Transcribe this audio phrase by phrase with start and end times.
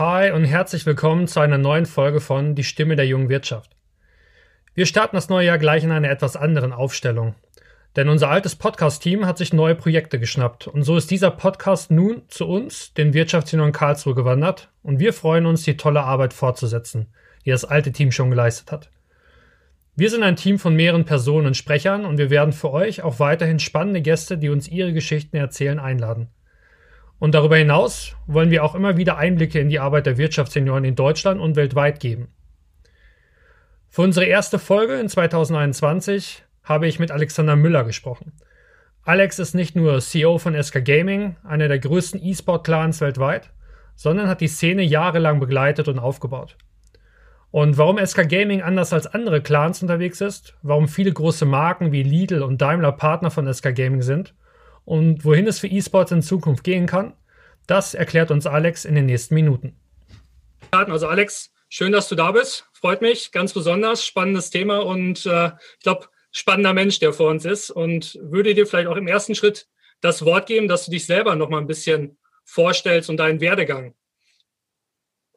[0.00, 3.76] Hi und herzlich willkommen zu einer neuen Folge von Die Stimme der jungen Wirtschaft.
[4.72, 7.34] Wir starten das neue Jahr gleich in einer etwas anderen Aufstellung.
[7.96, 12.22] Denn unser altes Podcast-Team hat sich neue Projekte geschnappt und so ist dieser Podcast nun
[12.28, 17.08] zu uns, den Wirtschaftsunion Karlsruhe, gewandert und wir freuen uns, die tolle Arbeit fortzusetzen,
[17.44, 18.88] die das alte Team schon geleistet hat.
[19.96, 23.18] Wir sind ein Team von mehreren Personen und Sprechern und wir werden für euch auch
[23.18, 26.30] weiterhin spannende Gäste, die uns ihre Geschichten erzählen, einladen.
[27.20, 30.96] Und darüber hinaus wollen wir auch immer wieder Einblicke in die Arbeit der Wirtschaftssenioren in
[30.96, 32.28] Deutschland und weltweit geben.
[33.90, 38.32] Für unsere erste Folge in 2021 habe ich mit Alexander Müller gesprochen.
[39.02, 43.50] Alex ist nicht nur CEO von SK Gaming, einer der größten E-Sport-Clans weltweit,
[43.96, 46.56] sondern hat die Szene jahrelang begleitet und aufgebaut.
[47.50, 52.02] Und warum SK Gaming anders als andere Clans unterwegs ist, warum viele große Marken wie
[52.02, 54.32] Lidl und Daimler Partner von SK Gaming sind
[54.84, 57.14] und wohin es für E-Sports in Zukunft gehen kann,
[57.66, 59.76] das erklärt uns Alex in den nächsten Minuten.
[60.72, 62.66] Also Alex, schön, dass du da bist.
[62.72, 64.04] Freut mich, ganz besonders.
[64.04, 67.70] Spannendes Thema und äh, ich glaube, spannender Mensch, der vor uns ist.
[67.70, 69.68] Und würde dir vielleicht auch im ersten Schritt
[70.00, 73.94] das Wort geben, dass du dich selber noch mal ein bisschen vorstellst und deinen Werdegang.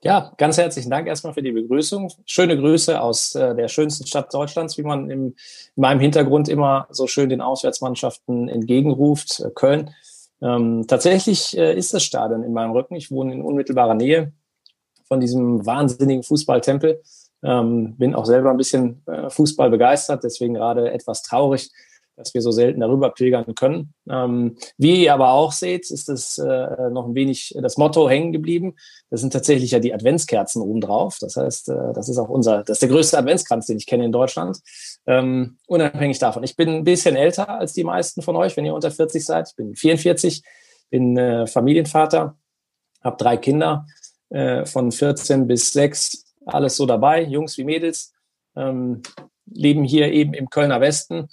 [0.04, 2.12] Ja, ganz herzlichen Dank erstmal für die Begrüßung.
[2.26, 6.88] Schöne Grüße aus äh, der schönsten Stadt Deutschlands, wie man im, in meinem Hintergrund immer
[6.90, 9.92] so schön den Auswärtsmannschaften entgegenruft, äh, Köln.
[10.42, 12.96] Ähm, tatsächlich äh, ist das Stadion in meinem Rücken.
[12.96, 14.34] Ich wohne in unmittelbarer Nähe
[15.06, 17.02] von diesem wahnsinnigen Fußballtempel.
[17.42, 21.72] Ähm, bin auch selber ein bisschen äh, Fußball begeistert, deswegen gerade etwas traurig,
[22.16, 23.94] dass wir so selten darüber pilgern können.
[24.10, 28.32] Ähm, wie ihr aber auch seht, ist das äh, noch ein wenig das Motto hängen
[28.32, 28.76] geblieben.
[29.10, 31.18] Das sind tatsächlich ja die Adventskerzen obendrauf.
[31.20, 34.06] Das heißt, äh, das ist auch unser, das ist der größte Adventskranz, den ich kenne
[34.06, 34.60] in Deutschland.
[35.08, 36.44] Ähm, unabhängig davon.
[36.44, 39.50] Ich bin ein bisschen älter als die meisten von euch, wenn ihr unter 40 seid.
[39.50, 40.44] Ich bin 44,
[40.90, 42.38] bin äh, Familienvater,
[43.02, 43.86] habe drei Kinder
[44.30, 48.14] äh, von 14 bis 6, alles so dabei, Jungs wie Mädels.
[48.56, 49.02] Ähm,
[49.46, 51.30] leben hier eben im Kölner Westen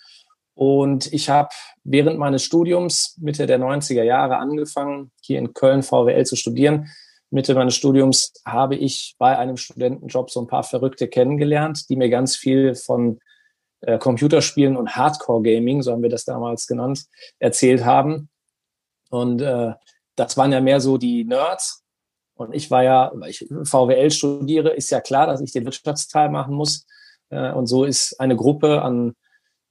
[0.61, 1.49] und ich habe
[1.85, 6.91] während meines Studiums Mitte der 90er Jahre angefangen, hier in Köln VWL zu studieren.
[7.31, 12.11] Mitte meines Studiums habe ich bei einem Studentenjob so ein paar Verrückte kennengelernt, die mir
[12.11, 13.21] ganz viel von
[13.81, 17.07] äh, Computerspielen und Hardcore-Gaming, so haben wir das damals genannt,
[17.39, 18.29] erzählt haben.
[19.09, 19.73] Und äh,
[20.15, 21.85] das waren ja mehr so die Nerds.
[22.35, 26.29] Und ich war ja, weil ich VWL studiere, ist ja klar, dass ich den Wirtschaftsteil
[26.29, 26.87] machen muss.
[27.31, 29.15] Äh, und so ist eine Gruppe an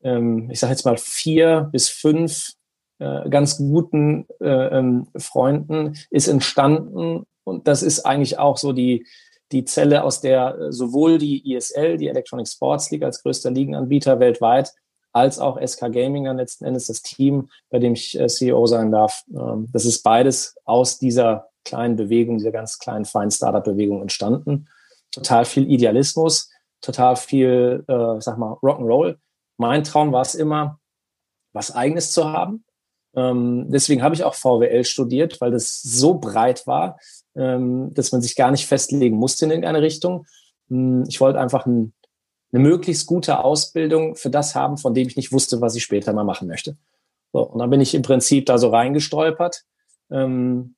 [0.03, 2.53] ähm, ich sage jetzt mal, vier bis fünf
[2.99, 7.23] äh, ganz guten äh, ähm, Freunden ist entstanden.
[7.43, 9.05] Und das ist eigentlich auch so die,
[9.51, 14.19] die Zelle, aus der äh, sowohl die ISL, die Electronic Sports League als größter Ligenanbieter
[14.19, 14.73] weltweit,
[15.11, 18.91] als auch SK Gaming dann letzten Endes das Team, bei dem ich äh, CEO sein
[18.91, 19.23] darf.
[19.33, 24.67] Ähm, das ist beides aus dieser kleinen Bewegung, dieser ganz kleinen, feinen Startup-Bewegung entstanden.
[25.11, 26.49] Total viel Idealismus,
[26.81, 29.17] total viel, äh, ich sag mal, Rock'n'Roll
[29.59, 30.80] mein Traum war es immer,
[31.52, 32.64] was Eigenes zu haben.
[33.14, 36.97] Ähm, deswegen habe ich auch VWL studiert, weil das so breit war,
[37.36, 40.25] ähm, dass man sich gar nicht festlegen musste in irgendeine Richtung.
[40.70, 41.94] Hm, ich wollte einfach ein,
[42.53, 46.14] eine möglichst gute Ausbildung für das haben, von dem ich nicht wusste, was ich später
[46.14, 46.78] mal machen möchte.
[47.34, 49.66] So, und dann bin ich im Prinzip da so reingestolpert.
[50.09, 50.76] Ähm,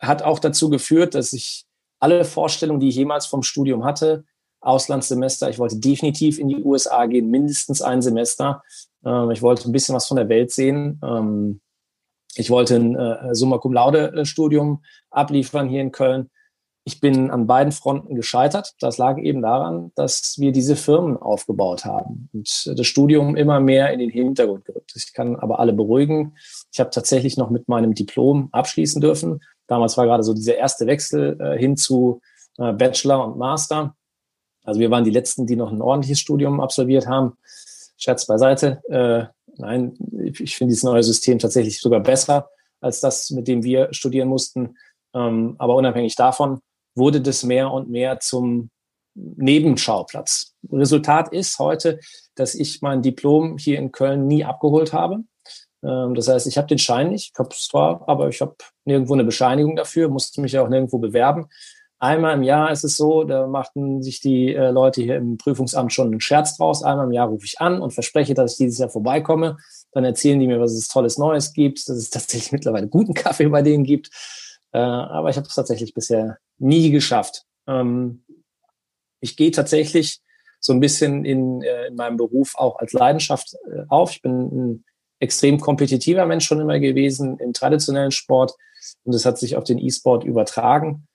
[0.00, 1.64] hat auch dazu geführt, dass ich
[2.00, 4.24] alle Vorstellungen, die ich jemals vom Studium hatte,
[4.60, 5.48] Auslandssemester.
[5.48, 8.62] Ich wollte definitiv in die USA gehen, mindestens ein Semester.
[9.04, 11.00] Ähm, ich wollte ein bisschen was von der Welt sehen.
[11.02, 11.60] Ähm,
[12.36, 16.30] ich wollte ein äh, Summa Cum Laude äh, Studium abliefern hier in Köln.
[16.84, 18.74] Ich bin an beiden Fronten gescheitert.
[18.80, 23.92] Das lag eben daran, dass wir diese Firmen aufgebaut haben und das Studium immer mehr
[23.92, 24.92] in den Hintergrund gerückt.
[24.96, 26.36] Ich kann aber alle beruhigen.
[26.72, 29.40] Ich habe tatsächlich noch mit meinem Diplom abschließen dürfen.
[29.66, 32.20] Damals war gerade so dieser erste Wechsel äh, hin zu
[32.56, 33.94] Bachelor und Master.
[34.70, 37.36] Also wir waren die Letzten, die noch ein ordentliches Studium absolviert haben.
[37.96, 38.80] Scherz beiseite.
[38.88, 39.24] Äh,
[39.58, 39.94] nein,
[40.38, 42.48] ich finde dieses neue System tatsächlich sogar besser
[42.80, 44.76] als das, mit dem wir studieren mussten.
[45.12, 46.60] Ähm, aber unabhängig davon
[46.94, 48.70] wurde das mehr und mehr zum
[49.14, 50.54] Nebenschauplatz.
[50.70, 51.98] Resultat ist heute,
[52.36, 55.24] dass ich mein Diplom hier in Köln nie abgeholt habe.
[55.82, 59.14] Ähm, das heißt, ich habe den Schein nicht, ich habe zwar, aber ich habe nirgendwo
[59.14, 61.48] eine Bescheinigung dafür, musste mich ja auch nirgendwo bewerben
[62.02, 65.92] Einmal im Jahr ist es so, da machten sich die äh, Leute hier im Prüfungsamt
[65.92, 66.82] schon einen Scherz draus.
[66.82, 69.58] Einmal im Jahr rufe ich an und verspreche, dass ich dieses Jahr vorbeikomme.
[69.92, 73.48] Dann erzählen die mir, was es tolles Neues gibt, dass es tatsächlich mittlerweile guten Kaffee
[73.48, 74.08] bei denen gibt.
[74.72, 77.44] Äh, aber ich habe es tatsächlich bisher nie geschafft.
[77.66, 78.24] Ähm,
[79.20, 80.20] ich gehe tatsächlich
[80.58, 84.12] so ein bisschen in, äh, in meinem Beruf auch als Leidenschaft äh, auf.
[84.12, 84.84] Ich bin ein
[85.18, 88.54] extrem kompetitiver Mensch schon immer gewesen im traditionellen Sport
[89.04, 91.06] und das hat sich auf den E-Sport übertragen.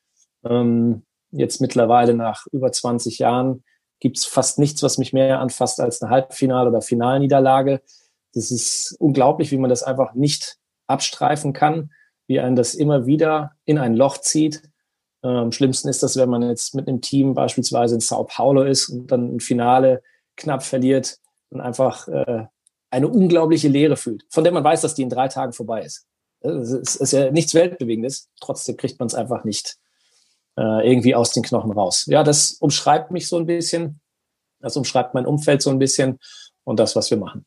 [0.45, 3.63] Ähm, jetzt mittlerweile nach über 20 Jahren
[3.99, 7.81] gibt es fast nichts, was mich mehr anfasst als eine Halbfinal- oder Finalniederlage.
[8.33, 10.57] Das ist unglaublich, wie man das einfach nicht
[10.87, 11.91] abstreifen kann,
[12.27, 14.61] wie einen das immer wieder in ein Loch zieht.
[15.23, 18.63] Äh, am schlimmsten ist das, wenn man jetzt mit einem Team beispielsweise in Sao Paulo
[18.63, 20.03] ist und dann ein Finale
[20.37, 21.17] knapp verliert
[21.49, 22.45] und einfach äh,
[22.91, 26.05] eine unglaubliche Leere fühlt, von der man weiß, dass die in drei Tagen vorbei ist.
[26.41, 29.77] Es ist ja nichts Weltbewegendes, trotzdem kriegt man es einfach nicht
[30.57, 32.05] äh, irgendwie aus den Knochen raus.
[32.07, 33.99] Ja, das umschreibt mich so ein bisschen.
[34.59, 36.19] Das umschreibt mein Umfeld so ein bisschen
[36.63, 37.45] und das, was wir machen.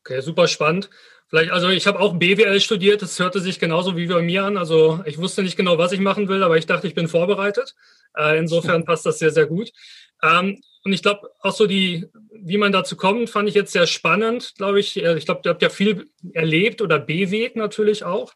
[0.00, 0.88] Okay, super spannend.
[1.28, 4.56] Vielleicht, also ich habe auch BWL studiert, das hörte sich genauso wie bei mir an.
[4.56, 7.74] Also ich wusste nicht genau, was ich machen will, aber ich dachte, ich bin vorbereitet.
[8.16, 9.72] Äh, insofern passt das sehr, sehr gut.
[10.22, 13.88] Ähm, und ich glaube, auch so die, wie man dazu kommt, fand ich jetzt sehr
[13.88, 14.96] spannend, glaube ich.
[14.96, 18.32] Ich glaube, ihr habt ja viel erlebt oder bewegt natürlich auch.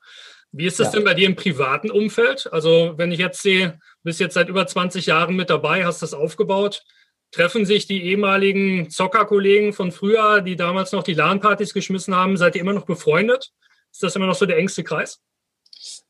[0.52, 0.92] Wie ist das ja.
[0.94, 2.48] denn bei dir im privaten Umfeld?
[2.52, 6.02] Also, wenn ich jetzt sehe, du bist jetzt seit über 20 Jahren mit dabei, hast
[6.02, 6.82] das aufgebaut.
[7.30, 12.56] Treffen sich die ehemaligen Zockerkollegen von früher, die damals noch die LAN-Partys geschmissen haben, seid
[12.56, 13.52] ihr immer noch befreundet?
[13.92, 15.20] Ist das immer noch so der engste Kreis?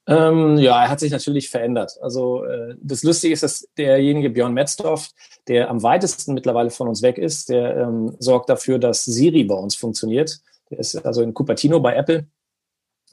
[0.06, 1.92] Ähm, ja, er hat sich natürlich verändert.
[2.00, 5.10] Also äh, das Lustige ist, dass derjenige Björn Metzdorf,
[5.46, 9.54] der am weitesten mittlerweile von uns weg ist, der ähm, sorgt dafür, dass Siri bei
[9.54, 10.40] uns funktioniert.
[10.70, 12.26] Der ist also in Cupertino bei Apple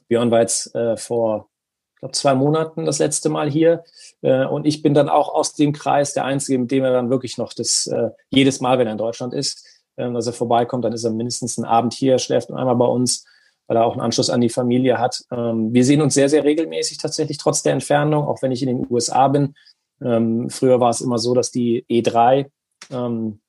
[0.08, 1.48] Björn war jetzt äh, vor,
[1.94, 3.84] ich glaube, zwei Monaten das letzte Mal hier.
[4.22, 7.10] Äh, und ich bin dann auch aus dem Kreis der Einzige, mit dem er dann
[7.10, 9.64] wirklich noch das äh, jedes Mal, wenn er in Deutschland ist,
[9.96, 13.26] äh, dass er vorbeikommt, dann ist er mindestens einen Abend hier, schläft einmal bei uns,
[13.66, 15.24] weil er auch einen Anschluss an die Familie hat.
[15.30, 18.68] Ähm, wir sehen uns sehr, sehr regelmäßig tatsächlich, trotz der Entfernung, auch wenn ich in
[18.68, 19.54] den USA bin.
[20.00, 22.46] Ähm, früher war es immer so, dass die E3
[22.90, 23.40] ähm,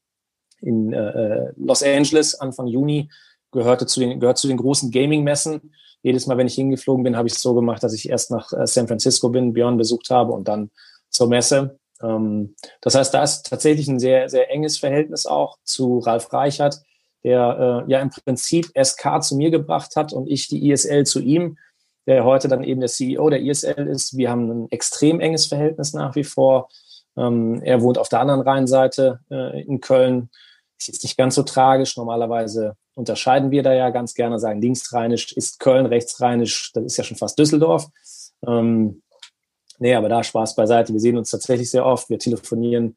[0.61, 3.09] in äh, Los Angeles Anfang Juni
[3.51, 7.27] gehörte zu den, gehört zu den großen Gaming-Messen jedes Mal, wenn ich hingeflogen bin, habe
[7.27, 10.31] ich es so gemacht, dass ich erst nach äh, San Francisco bin, Björn besucht habe
[10.31, 10.71] und dann
[11.09, 11.77] zur Messe.
[12.01, 16.81] Ähm, das heißt, da ist tatsächlich ein sehr, sehr enges Verhältnis auch zu Ralf Reichert,
[17.23, 21.19] der äh, ja im Prinzip SK zu mir gebracht hat und ich die ISL zu
[21.19, 21.57] ihm,
[22.07, 24.15] der heute dann eben der CEO der ISL ist.
[24.15, 26.69] Wir haben ein extrem enges Verhältnis nach wie vor.
[27.17, 30.29] Ähm, er wohnt auf der anderen Rheinseite äh, in Köln.
[30.77, 31.97] Ist jetzt nicht ganz so tragisch.
[31.97, 37.03] Normalerweise unterscheiden wir da ja ganz gerne, sagen linksrheinisch ist Köln, rechtsrheinisch, das ist ja
[37.03, 37.87] schon fast Düsseldorf.
[38.45, 39.01] Ähm,
[39.79, 40.93] nee, aber da Spaß beiseite.
[40.93, 42.09] Wir sehen uns tatsächlich sehr oft.
[42.09, 42.95] Wir telefonieren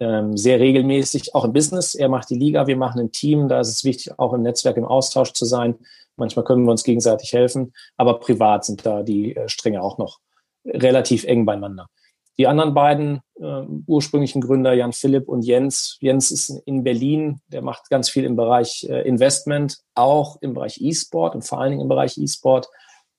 [0.00, 1.94] ähm, sehr regelmäßig, auch im Business.
[1.94, 3.48] Er macht die Liga, wir machen ein Team.
[3.48, 5.76] Da ist es wichtig, auch im Netzwerk im Austausch zu sein.
[6.16, 10.20] Manchmal können wir uns gegenseitig helfen, aber privat sind da die äh, Stränge auch noch
[10.64, 11.88] relativ eng beieinander.
[12.38, 15.98] Die anderen beiden äh, ursprünglichen Gründer, Jan Philipp und Jens.
[16.00, 20.80] Jens ist in Berlin, der macht ganz viel im Bereich äh, Investment, auch im Bereich
[20.80, 22.68] E-Sport und vor allen Dingen im Bereich E-Sport.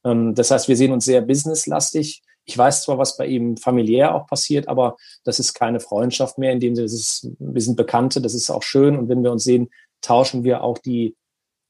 [0.06, 2.24] Ähm, das heißt, wir sehen uns sehr businesslastig.
[2.46, 4.96] Ich weiß zwar, was bei ihm familiär auch passiert, aber
[5.26, 8.98] das ist keine Freundschaft mehr, in dem ist, wir sind Bekannte, das ist auch schön.
[8.98, 9.70] Und wenn wir uns sehen,
[10.02, 11.18] tauschen wir auch die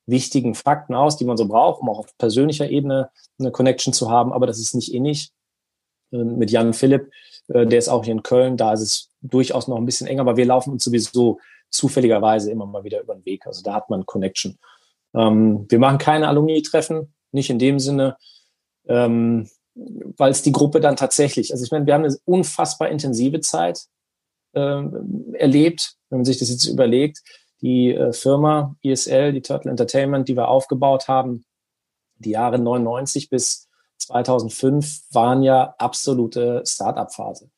[0.05, 3.09] wichtigen Fakten aus, die man so braucht, um auch auf persönlicher Ebene
[3.39, 4.31] eine Connection zu haben.
[4.33, 5.31] Aber das ist nicht innig.
[6.11, 7.11] Äh, mit Jan Philipp
[7.49, 10.21] äh, der ist auch hier in Köln, da ist es durchaus noch ein bisschen enger,
[10.21, 11.39] aber wir laufen uns sowieso
[11.69, 13.45] zufälligerweise immer mal wieder über den Weg.
[13.45, 14.57] Also da hat man Connection.
[15.13, 18.17] Ähm, wir machen keine Alumni-Treffen, nicht in dem Sinne,
[18.87, 23.39] ähm, weil es die Gruppe dann tatsächlich, also ich meine, wir haben eine unfassbar intensive
[23.39, 23.85] Zeit
[24.53, 27.21] ähm, erlebt, wenn man sich das jetzt überlegt.
[27.61, 31.45] Die äh, Firma ESL, die Turtle Entertainment, die wir aufgebaut haben,
[32.15, 33.68] die Jahre 99 bis
[33.99, 37.49] 2005 waren ja absolute Start-up-Phase.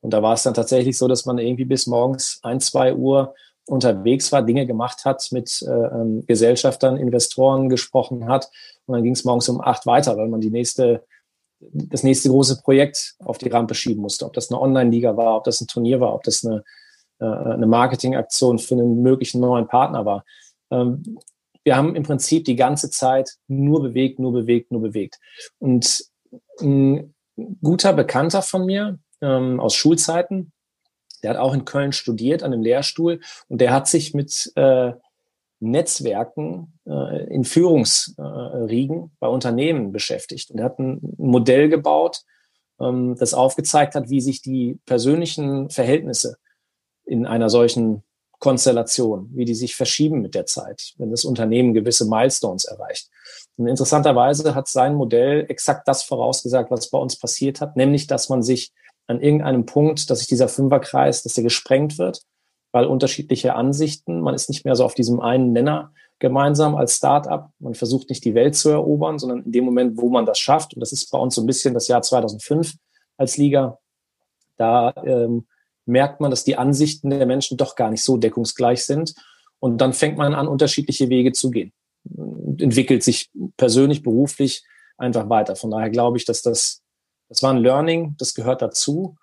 [0.00, 3.34] Und da war es dann tatsächlich so, dass man irgendwie bis morgens ein, zwei Uhr
[3.66, 8.50] unterwegs war, Dinge gemacht hat, mit äh, ähm, Gesellschaftern, Investoren gesprochen hat.
[8.86, 11.04] Und dann ging es morgens um acht weiter, weil man die nächste,
[11.60, 14.24] das nächste große Projekt auf die Rampe schieben musste.
[14.24, 16.64] Ob das eine Online-Liga war, ob das ein Turnier war, ob das eine,
[17.20, 20.24] äh, eine Marketingaktion für einen möglichen neuen Partner war.
[20.70, 21.18] Ähm,
[21.64, 25.18] wir haben im Prinzip die ganze Zeit nur bewegt, nur bewegt, nur bewegt.
[25.58, 26.04] Und
[26.60, 27.14] ein
[27.62, 30.52] guter Bekannter von mir ähm, aus Schulzeiten,
[31.22, 34.92] der hat auch in Köln studiert an einem Lehrstuhl und der hat sich mit äh,
[35.60, 40.50] Netzwerken äh, in Führungsriegen äh, bei Unternehmen beschäftigt.
[40.50, 42.22] Und er hat ein Modell gebaut,
[42.80, 46.38] ähm, das aufgezeigt hat, wie sich die persönlichen Verhältnisse
[47.04, 48.02] in einer solchen
[48.40, 53.08] Konstellation, wie die sich verschieben mit der Zeit, wenn das Unternehmen gewisse Milestones erreicht.
[53.56, 58.28] Und interessanterweise hat sein Modell exakt das vorausgesagt, was bei uns passiert hat, nämlich, dass
[58.28, 58.72] man sich
[59.06, 62.22] an irgendeinem Punkt, dass sich dieser Fünferkreis, dass der gesprengt wird,
[62.72, 67.48] weil unterschiedliche Ansichten, man ist nicht mehr so auf diesem einen Nenner gemeinsam als Startup.
[67.58, 70.74] Man versucht nicht die Welt zu erobern, sondern in dem Moment, wo man das schafft,
[70.74, 72.74] und das ist bei uns so ein bisschen das Jahr 2005
[73.16, 73.78] als Liga,
[74.56, 75.46] da ähm,
[75.90, 79.14] merkt man, dass die Ansichten der Menschen doch gar nicht so deckungsgleich sind.
[79.58, 81.72] Und dann fängt man an, unterschiedliche Wege zu gehen.
[82.58, 84.64] Entwickelt sich persönlich, beruflich
[84.96, 85.56] einfach weiter.
[85.56, 86.82] Von daher glaube ich, dass das,
[87.28, 89.16] das war ein Learning, das gehört dazu,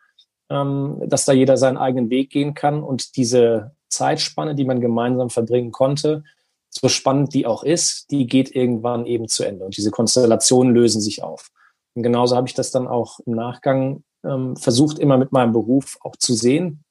[0.49, 5.29] ähm, dass da jeder seinen eigenen Weg gehen kann und diese Zeitspanne, die man gemeinsam
[5.29, 6.23] verbringen konnte,
[6.69, 11.01] so spannend die auch ist, die geht irgendwann eben zu Ende und diese Konstellationen lösen
[11.01, 11.49] sich auf.
[11.95, 15.97] Und genauso habe ich das dann auch im Nachgang ähm, versucht, immer mit meinem Beruf
[16.01, 16.83] auch zu sehen.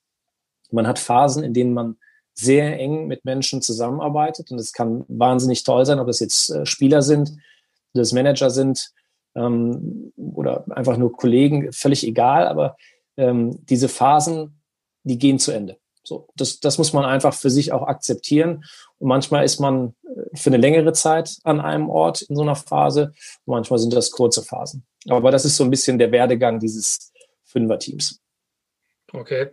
[0.71, 1.97] Man hat Phasen, in denen man
[2.35, 6.67] sehr eng mit Menschen zusammenarbeitet und es kann wahnsinnig toll sein, ob das jetzt äh,
[6.67, 8.93] Spieler sind, ob das Manager sind
[9.35, 12.77] ähm, oder einfach nur Kollegen, völlig egal, aber
[13.17, 14.61] ähm, diese Phasen,
[15.05, 15.79] die gehen zu Ende.
[16.07, 18.65] So, das, das muss man einfach für sich auch akzeptieren.
[18.99, 22.55] Und manchmal ist man äh, für eine längere Zeit an einem Ort in so einer
[22.55, 23.13] Phase.
[23.45, 24.85] Und manchmal sind das kurze Phasen.
[25.09, 27.13] Aber das ist so ein bisschen der Werdegang dieses
[27.57, 28.21] Fünfer-Teams.
[29.13, 29.49] Okay.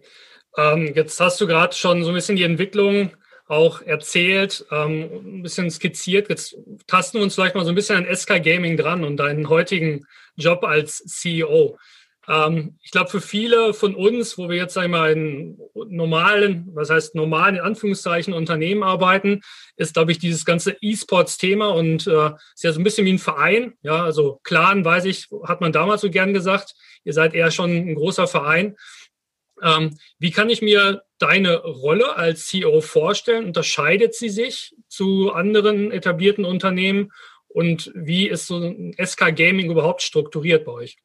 [0.58, 3.12] Ähm, jetzt hast du gerade schon so ein bisschen die Entwicklung
[3.48, 6.30] auch erzählt, ähm, ein bisschen skizziert.
[6.30, 9.48] Jetzt tasten wir uns vielleicht mal so ein bisschen an SK Gaming dran und deinen
[9.48, 10.06] heutigen
[10.36, 11.78] Job als CEO.
[12.28, 17.16] Ähm, ich glaube, für viele von uns, wo wir jetzt einmal in normalen, was heißt
[17.16, 19.42] normalen, in Anführungszeichen, Unternehmen arbeiten,
[19.76, 23.20] ist, glaube ich, dieses ganze E-Sports-Thema und äh, ist ja so ein bisschen wie ein
[23.20, 23.74] Verein.
[23.82, 26.76] Ja, also Clan, weiß ich, hat man damals so gern gesagt.
[27.04, 28.78] Ihr seid eher schon ein großer Verein.
[29.62, 33.46] Ähm, wie kann ich mir deine Rolle als CEO vorstellen?
[33.46, 37.12] Unterscheidet sie sich zu anderen etablierten Unternehmen?
[37.48, 40.98] Und wie ist so ein SK Gaming überhaupt strukturiert bei euch?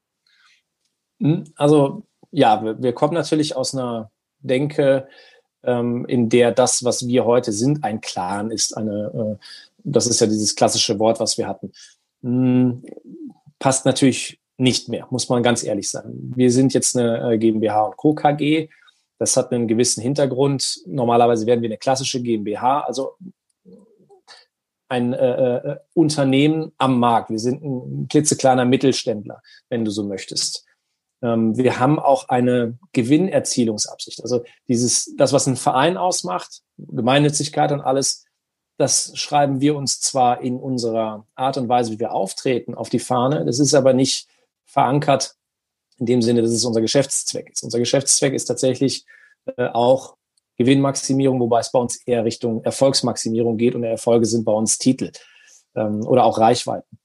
[1.20, 4.10] Hm, also ja, wir, wir kommen natürlich aus einer
[4.40, 5.08] Denke,
[5.62, 8.76] ähm, in der das, was wir heute sind, ein Clan ist.
[8.76, 9.44] Eine, äh,
[9.78, 11.72] das ist ja dieses klassische Wort, was wir hatten.
[12.22, 12.84] Hm,
[13.58, 16.32] passt natürlich nicht mehr, muss man ganz ehrlich sagen.
[16.34, 18.14] Wir sind jetzt eine äh, GmbH und Co.
[18.14, 18.68] KG.
[19.18, 20.80] Das hat einen gewissen Hintergrund.
[20.86, 23.16] Normalerweise werden wir eine klassische GmbH, also
[24.88, 27.30] ein äh, äh, Unternehmen am Markt.
[27.30, 30.64] Wir sind ein klitzekleiner Mittelständler, wenn du so möchtest.
[31.22, 34.22] Ähm, wir haben auch eine Gewinnerzielungsabsicht.
[34.22, 38.24] Also dieses, das, was ein Verein ausmacht, Gemeinnützigkeit und alles,
[38.76, 43.00] das schreiben wir uns zwar in unserer Art und Weise, wie wir auftreten, auf die
[43.00, 43.44] Fahne.
[43.44, 44.28] Das ist aber nicht
[44.64, 45.34] verankert
[45.98, 47.64] in dem Sinne, dass es unser Geschäftszweck ist.
[47.64, 49.04] Unser Geschäftszweck ist tatsächlich
[49.56, 50.16] äh, auch
[50.56, 55.10] Gewinnmaximierung, wobei es bei uns eher Richtung Erfolgsmaximierung geht und Erfolge sind bei uns Titel
[55.74, 56.98] ähm, oder auch Reichweiten.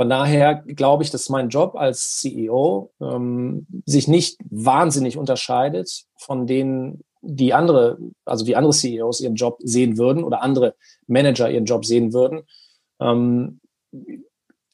[0.00, 6.46] Von daher glaube ich, dass mein Job als CEO ähm, sich nicht wahnsinnig unterscheidet von
[6.46, 10.74] denen, die andere, also wie andere CEOs ihren Job sehen würden oder andere
[11.06, 12.44] Manager ihren Job sehen würden.
[12.98, 13.60] Ähm,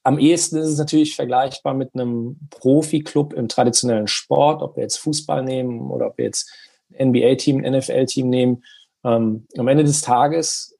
[0.04, 4.98] am ehesten ist es natürlich vergleichbar mit einem Profi-Club im traditionellen Sport, ob wir jetzt
[4.98, 6.48] Fußball nehmen oder ob wir jetzt
[6.96, 8.62] NBA-Team, NFL-Team nehmen.
[9.02, 10.78] Ähm, am Ende des Tages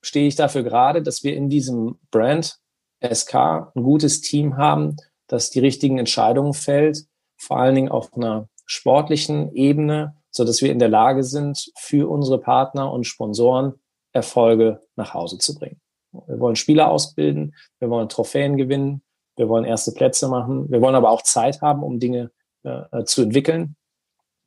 [0.00, 2.58] stehe ich dafür gerade, dass wir in diesem Brand
[3.02, 7.06] SK ein gutes Team haben, das die richtigen Entscheidungen fällt,
[7.36, 12.10] vor allen Dingen auf einer sportlichen Ebene, so dass wir in der Lage sind, für
[12.10, 13.74] unsere Partner und Sponsoren
[14.12, 15.80] Erfolge nach Hause zu bringen.
[16.26, 19.02] Wir wollen Spieler ausbilden, wir wollen Trophäen gewinnen,
[19.36, 22.30] wir wollen erste Plätze machen, wir wollen aber auch Zeit haben, um Dinge
[22.62, 23.76] äh, zu entwickeln,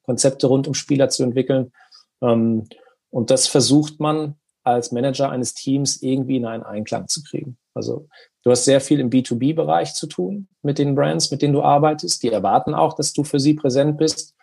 [0.04, 1.72] Konzepte rund um Spieler zu entwickeln.
[2.22, 2.68] Ähm,
[3.10, 7.58] und das versucht man als Manager eines Teams irgendwie in einen Einklang zu kriegen.
[7.76, 8.08] Also
[8.44, 12.24] du hast sehr viel im B2B-Bereich zu tun mit den Brands, mit denen du arbeitest.
[12.24, 14.34] Die erwarten auch, dass du für sie präsent bist.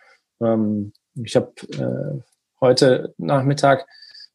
[0.41, 2.21] Ähm, ich habe äh,
[2.61, 3.87] heute Nachmittag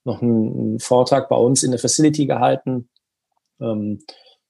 [0.05, 2.89] noch einen, Vortrag bei uns in der Facility gehalten.
[3.61, 4.01] Ähm,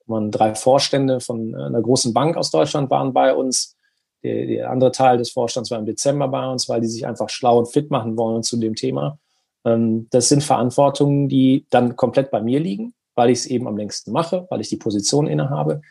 [0.06, 3.76] waren drei Vorstände von einer großen Bank aus Deutschland waren bei uns.
[4.22, 7.28] Der, der andere Teil des Vorstands war im Dezember bei uns, weil die sich einfach
[7.28, 9.18] schlau und fit machen wollen zu dem Thema.
[9.64, 13.76] Ähm, das sind Verantwortungen, die dann komplett bei mir liegen, weil ich es eben am
[13.76, 15.82] längsten mache, weil ich die Position innehabe.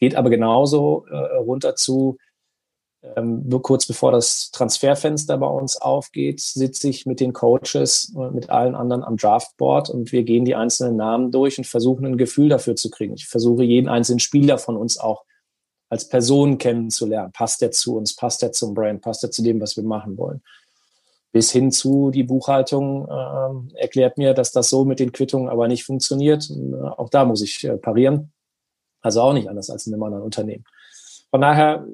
[0.00, 2.16] Geht aber genauso äh, runter zu,
[3.14, 8.48] ähm, kurz bevor das Transferfenster bei uns aufgeht, sitze ich mit den Coaches und mit
[8.48, 12.48] allen anderen am Draftboard und wir gehen die einzelnen Namen durch und versuchen ein Gefühl
[12.48, 13.14] dafür zu kriegen.
[13.14, 15.24] Ich versuche jeden einzelnen Spieler von uns auch
[15.90, 17.32] als Person kennenzulernen.
[17.32, 18.16] Passt der zu uns?
[18.16, 19.02] Passt der zum Brand?
[19.02, 20.40] Passt der zu dem, was wir machen wollen?
[21.32, 25.66] Bis hin zu die Buchhaltung äh, erklärt mir, dass das so mit den Quittungen aber
[25.66, 26.50] nicht funktioniert.
[26.50, 28.32] Äh, auch da muss ich äh, parieren.
[29.00, 30.64] Also auch nicht anders als in einem anderen Unternehmen.
[31.30, 31.86] Von daher,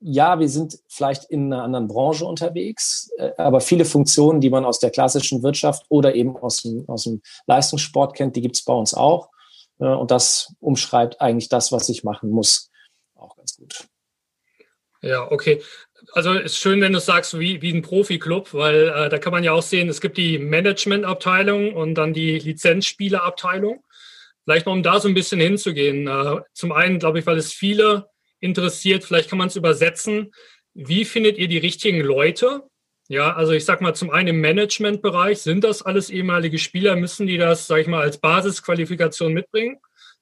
[0.00, 4.64] ja, wir sind vielleicht in einer anderen Branche unterwegs, äh, aber viele Funktionen, die man
[4.64, 8.64] aus der klassischen Wirtschaft oder eben aus dem, aus dem Leistungssport kennt, die gibt es
[8.64, 9.30] bei uns auch.
[9.78, 12.70] Äh, und das umschreibt eigentlich das, was ich machen muss
[13.14, 13.88] auch ganz gut.
[15.02, 15.62] Ja, okay.
[16.12, 19.44] Also ist schön, wenn du sagst, wie, wie ein Profi-Club, weil äh, da kann man
[19.44, 23.82] ja auch sehen, es gibt die Management-Abteilung und dann die Lizenzspieler-Abteilung.
[24.44, 26.06] Vielleicht noch, um da so ein bisschen hinzugehen.
[26.06, 28.08] Äh, zum einen, glaube ich, weil es viele
[28.40, 30.32] interessiert, vielleicht kann man es übersetzen.
[30.74, 32.62] Wie findet ihr die richtigen Leute?
[33.08, 36.96] Ja, also ich sag mal, zum einen im Management-Bereich, sind das alles ehemalige Spieler?
[36.96, 39.78] Müssen die das, sag ich mal, als Basisqualifikation mitbringen?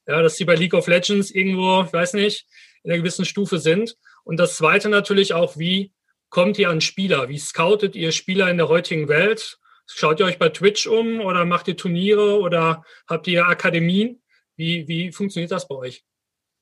[0.06, 2.46] Ja, dass sie bei League of Legends irgendwo, ich weiß nicht,
[2.82, 3.96] in einer gewissen Stufe sind.
[4.24, 5.92] Und das zweite natürlich auch, wie
[6.30, 7.28] kommt ihr an Spieler?
[7.28, 9.58] Wie scoutet ihr Spieler in der heutigen Welt?
[9.86, 14.22] Schaut ihr euch bei Twitch um oder macht ihr Turniere oder habt ihr Akademien?
[14.56, 16.04] Wie, wie funktioniert das bei euch?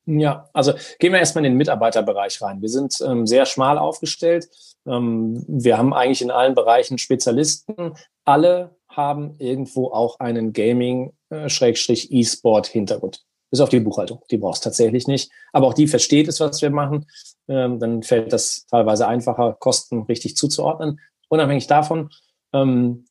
[0.07, 2.61] Ja, also gehen wir erstmal in den Mitarbeiterbereich rein.
[2.63, 4.49] Wir sind ähm, sehr schmal aufgestellt.
[4.87, 7.95] Ähm, wir haben eigentlich in allen Bereichen Spezialisten.
[8.25, 13.17] Alle haben irgendwo auch einen Gaming-E-Sport-Hintergrund.
[13.17, 14.23] Äh, bis auf die Buchhaltung.
[14.31, 15.31] Die brauchst tatsächlich nicht.
[15.53, 17.07] Aber auch die versteht es, was wir machen.
[17.51, 21.01] Ähm, dann fällt das teilweise einfacher, Kosten richtig zuzuordnen.
[21.29, 22.11] Unabhängig davon,
[22.53, 23.07] ähm,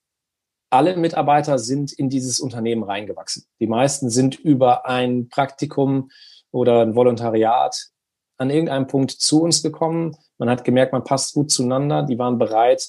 [0.71, 3.43] alle Mitarbeiter sind in dieses Unternehmen reingewachsen.
[3.59, 6.09] Die meisten sind über ein Praktikum
[6.51, 7.89] oder ein Volontariat
[8.37, 10.15] an irgendeinem Punkt zu uns gekommen.
[10.37, 12.03] Man hat gemerkt, man passt gut zueinander.
[12.03, 12.87] Die waren bereit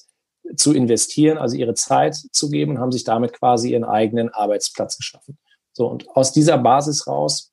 [0.56, 4.96] zu investieren, also ihre Zeit zu geben und haben sich damit quasi ihren eigenen Arbeitsplatz
[4.96, 5.36] geschaffen.
[5.72, 7.52] So, und aus dieser Basis raus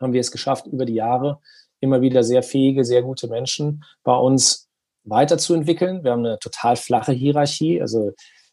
[0.00, 1.40] haben wir es geschafft, über die Jahre
[1.80, 4.68] immer wieder sehr fähige, sehr gute Menschen bei uns
[5.04, 6.04] weiterzuentwickeln.
[6.04, 7.80] Wir haben eine total flache Hierarchie.
[7.80, 8.12] Also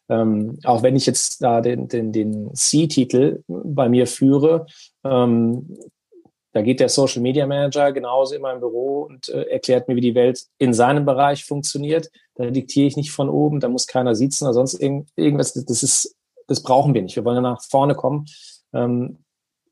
[0.09, 4.67] ähm, auch wenn ich jetzt da den, den, den C-Titel bei mir führe,
[5.03, 5.77] ähm,
[6.53, 10.01] da geht der Social Media Manager genauso in meinem Büro und äh, erklärt mir, wie
[10.01, 12.09] die Welt in seinem Bereich funktioniert.
[12.35, 15.53] Da diktiere ich nicht von oben, da muss keiner sitzen oder sonst irgend, irgendwas.
[15.53, 16.15] Das ist,
[16.47, 17.17] das brauchen wir nicht.
[17.17, 18.25] Wir wollen ja nach vorne kommen.
[18.73, 19.24] Ähm,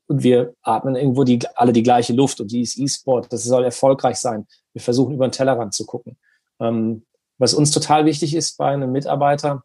[0.06, 3.32] und wir atmen irgendwo die, alle die gleiche Luft und die ist E-Sport.
[3.32, 4.46] Das soll erfolgreich sein.
[4.72, 6.18] Wir versuchen über den Tellerrand zu gucken.
[6.60, 7.04] Ähm,
[7.38, 9.64] was uns total wichtig ist bei einem Mitarbeiter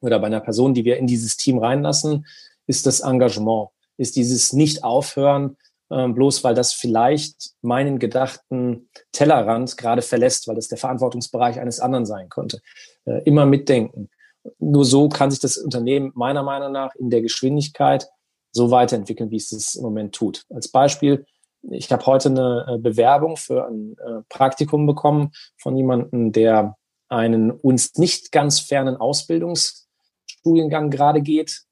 [0.00, 2.26] oder bei einer Person, die wir in dieses Team reinlassen,
[2.66, 5.56] ist das Engagement, ist dieses Nicht-Aufhören,
[5.90, 11.80] ähm, bloß weil das vielleicht meinen gedachten Tellerrand gerade verlässt, weil das der Verantwortungsbereich eines
[11.80, 12.60] anderen sein könnte.
[13.04, 14.10] Äh, immer mitdenken.
[14.58, 18.08] Nur so kann sich das Unternehmen meiner Meinung nach in der Geschwindigkeit
[18.52, 20.44] so weiterentwickeln, wie es es im Moment tut.
[20.50, 21.26] Als Beispiel,
[21.70, 26.76] ich habe heute eine äh, Bewerbung für ein äh, Praktikum bekommen von jemandem, der
[27.08, 31.62] einen uns nicht ganz fernen Ausbildungsstudiengang gerade geht.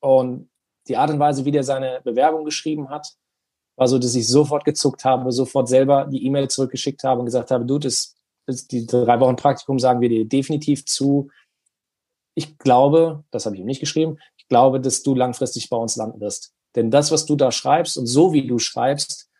[0.00, 0.50] Und
[0.88, 3.08] die Art und Weise, wie der seine Bewerbung geschrieben hat,
[3.76, 7.50] war so, dass ich sofort gezuckt habe, sofort selber die E-Mail zurückgeschickt habe und gesagt
[7.50, 8.14] habe, du, das,
[8.46, 11.30] das die drei Wochen Praktikum sagen wir dir definitiv zu.
[12.34, 14.18] Ich glaube, das habe ich ihm nicht geschrieben,
[14.52, 16.52] glaube, dass du langfristig bei uns landen wirst.
[16.76, 19.30] Denn das, was du da schreibst und so wie du schreibst,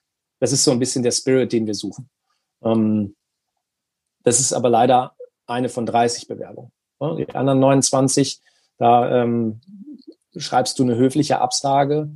[0.41, 2.09] das ist so ein bisschen der Spirit, den wir suchen.
[2.65, 3.15] Ähm,
[4.23, 5.15] das ist aber leider
[5.47, 6.73] eine von 30 Bewerbungen.
[7.19, 8.41] Die anderen 29,
[8.79, 9.61] da ähm,
[10.35, 12.09] schreibst du eine höfliche Absage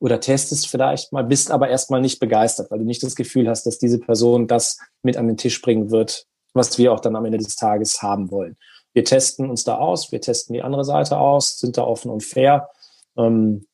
[0.00, 3.64] oder testest vielleicht mal, bist aber erstmal nicht begeistert, weil du nicht das Gefühl hast,
[3.64, 7.24] dass diese Person das mit an den Tisch bringen wird, was wir auch dann am
[7.24, 8.58] Ende des Tages haben wollen.
[8.94, 12.22] Wir testen uns da aus, wir testen die andere Seite aus, sind da offen und
[12.22, 12.70] fair.
[13.16, 13.66] Ähm,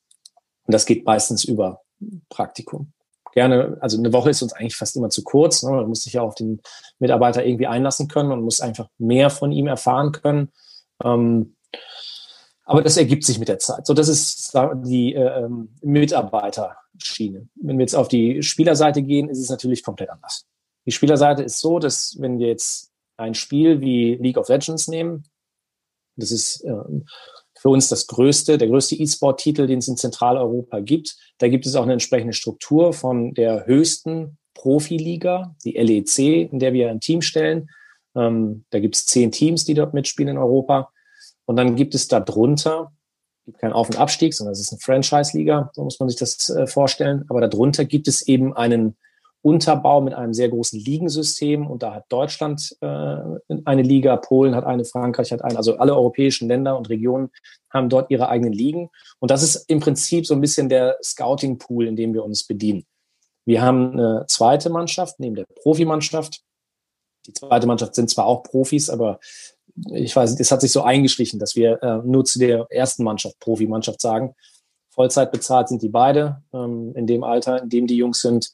[0.67, 1.83] und das geht meistens über
[2.29, 2.93] Praktikum.
[3.33, 5.63] Gerne, also eine Woche ist uns eigentlich fast immer zu kurz.
[5.63, 5.71] Ne?
[5.71, 6.61] Man muss sich ja auf den
[6.99, 10.51] Mitarbeiter irgendwie einlassen können und muss einfach mehr von ihm erfahren können.
[11.05, 11.55] Ähm,
[12.65, 13.87] aber das ergibt sich mit der Zeit.
[13.87, 14.53] So, das ist
[14.85, 17.49] die äh, ähm, Mitarbeiterschiene.
[17.57, 20.47] Wenn wir jetzt auf die Spielerseite gehen, ist es natürlich komplett anders.
[20.87, 22.90] Die Spielerseite ist so, dass wenn wir jetzt
[23.21, 25.25] ein Spiel wie League of Legends nehmen.
[26.17, 27.07] Das ist ähm,
[27.59, 31.17] für uns das größte, der größte E-Sport-Titel, den es in Zentraleuropa gibt.
[31.39, 36.73] Da gibt es auch eine entsprechende Struktur von der höchsten Profiliga, die LEC, in der
[36.73, 37.69] wir ein Team stellen.
[38.17, 40.91] Ähm, da gibt es zehn Teams, die dort mitspielen in Europa.
[41.45, 42.93] Und dann gibt es da drunter,
[43.45, 46.49] gibt keinen Auf- und Abstieg, sondern es ist eine Franchise-Liga, so muss man sich das
[46.49, 47.25] äh, vorstellen.
[47.29, 48.97] Aber darunter gibt es eben einen
[49.43, 51.67] Unterbau mit einem sehr großen Ligensystem.
[51.67, 53.17] Und da hat Deutschland äh,
[53.65, 55.57] eine Liga, Polen hat eine, Frankreich hat eine.
[55.57, 57.31] Also alle europäischen Länder und Regionen
[57.73, 58.91] haben dort ihre eigenen Ligen.
[59.19, 62.85] Und das ist im Prinzip so ein bisschen der Scouting-Pool, in dem wir uns bedienen.
[63.47, 66.43] Wir haben eine zweite Mannschaft neben der Profimannschaft.
[67.27, 69.19] Die zweite Mannschaft sind zwar auch Profis, aber
[69.93, 73.39] ich weiß, es hat sich so eingeschlichen, dass wir äh, nur zu der ersten Mannschaft,
[73.41, 74.35] Profimannschaft sagen.
[74.91, 76.43] Vollzeit bezahlt sind die beide.
[76.53, 78.53] Ähm, in dem Alter, in dem die Jungs sind,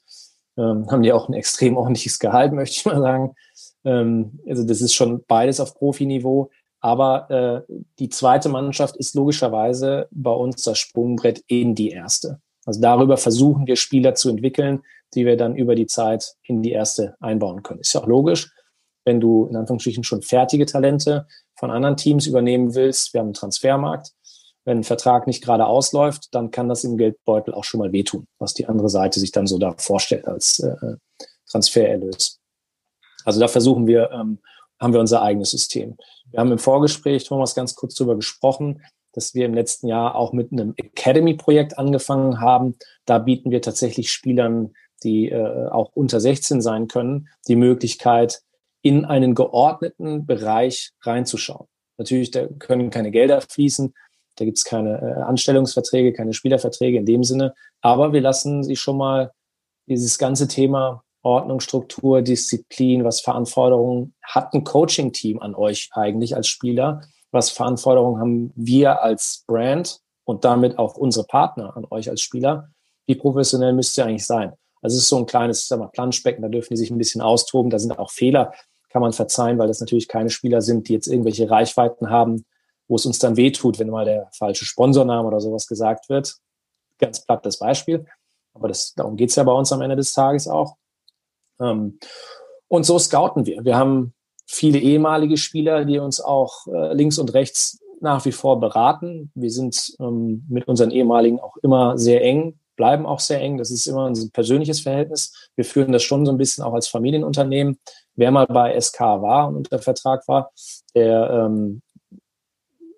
[0.57, 3.35] ähm, haben die auch ein extrem ordentliches Gehalt, möchte ich mal sagen.
[3.85, 6.49] Ähm, also das ist schon beides auf Profiniveau.
[6.79, 12.39] Aber äh, die zweite Mannschaft ist logischerweise bei uns das Sprungbrett in die erste.
[12.65, 16.71] Also darüber versuchen wir Spieler zu entwickeln, die wir dann über die Zeit in die
[16.71, 17.79] erste einbauen können.
[17.79, 18.51] Ist ja auch logisch,
[19.05, 23.13] wenn du in Anführungsstrichen schon fertige Talente von anderen Teams übernehmen willst.
[23.13, 24.11] Wir haben einen Transfermarkt.
[24.67, 28.27] Wenn ein Vertrag nicht gerade ausläuft, dann kann das im Geldbeutel auch schon mal wehtun,
[28.37, 30.97] was die andere Seite sich dann so da vorstellt als äh,
[31.49, 32.41] Transfererlös.
[33.23, 34.39] Also da versuchen wir, ähm,
[34.77, 35.95] haben wir unser eigenes System.
[36.31, 38.81] Wir haben im Vorgespräch, Thomas, ganz kurz darüber gesprochen,
[39.13, 42.75] dass wir im letzten Jahr auch mit einem Academy-Projekt angefangen haben.
[43.05, 48.41] Da bieten wir tatsächlich Spielern, die äh, auch unter 16 sein können, die Möglichkeit,
[48.81, 51.67] in einen geordneten Bereich reinzuschauen.
[51.97, 53.93] Natürlich, da können keine Gelder fließen,
[54.37, 58.75] da gibt es keine äh, Anstellungsverträge, keine Spielerverträge in dem Sinne, aber wir lassen sie
[58.75, 59.31] schon mal
[59.87, 66.47] dieses ganze Thema Ordnung, Struktur, Disziplin, was Verantwortung hat ein Coaching-Team an euch eigentlich als
[66.47, 67.01] Spieler?
[67.31, 72.69] Was Verantwortung haben wir als Brand und damit auch unsere Partner an euch als Spieler?
[73.05, 74.53] Wie professionell müsst ihr eigentlich sein?
[74.81, 77.21] Also es ist so ein kleines sag mal, Planschbecken, da dürfen die sich ein bisschen
[77.21, 77.69] austoben.
[77.69, 78.53] Da sind auch Fehler,
[78.89, 82.45] kann man verzeihen, weil das natürlich keine Spieler sind, die jetzt irgendwelche Reichweiten haben,
[82.87, 86.35] wo es uns dann wehtut, wenn mal der falsche Sponsorname oder sowas gesagt wird.
[86.99, 88.05] Ganz platt das Beispiel.
[88.53, 90.77] Aber das, darum geht's ja bei uns am Ende des Tages auch.
[91.59, 91.99] Ähm,
[92.67, 93.63] und so scouten wir.
[93.63, 94.13] Wir haben
[94.45, 99.31] viele ehemalige Spieler, die uns auch äh, links und rechts nach wie vor beraten.
[99.35, 103.57] Wir sind ähm, mit unseren ehemaligen auch immer sehr eng, bleiben auch sehr eng.
[103.57, 105.49] Das ist immer ein persönliches Verhältnis.
[105.55, 107.79] Wir führen das schon so ein bisschen auch als Familienunternehmen.
[108.15, 110.51] Wer mal bei SK war und unter Vertrag war,
[110.95, 111.81] der ähm,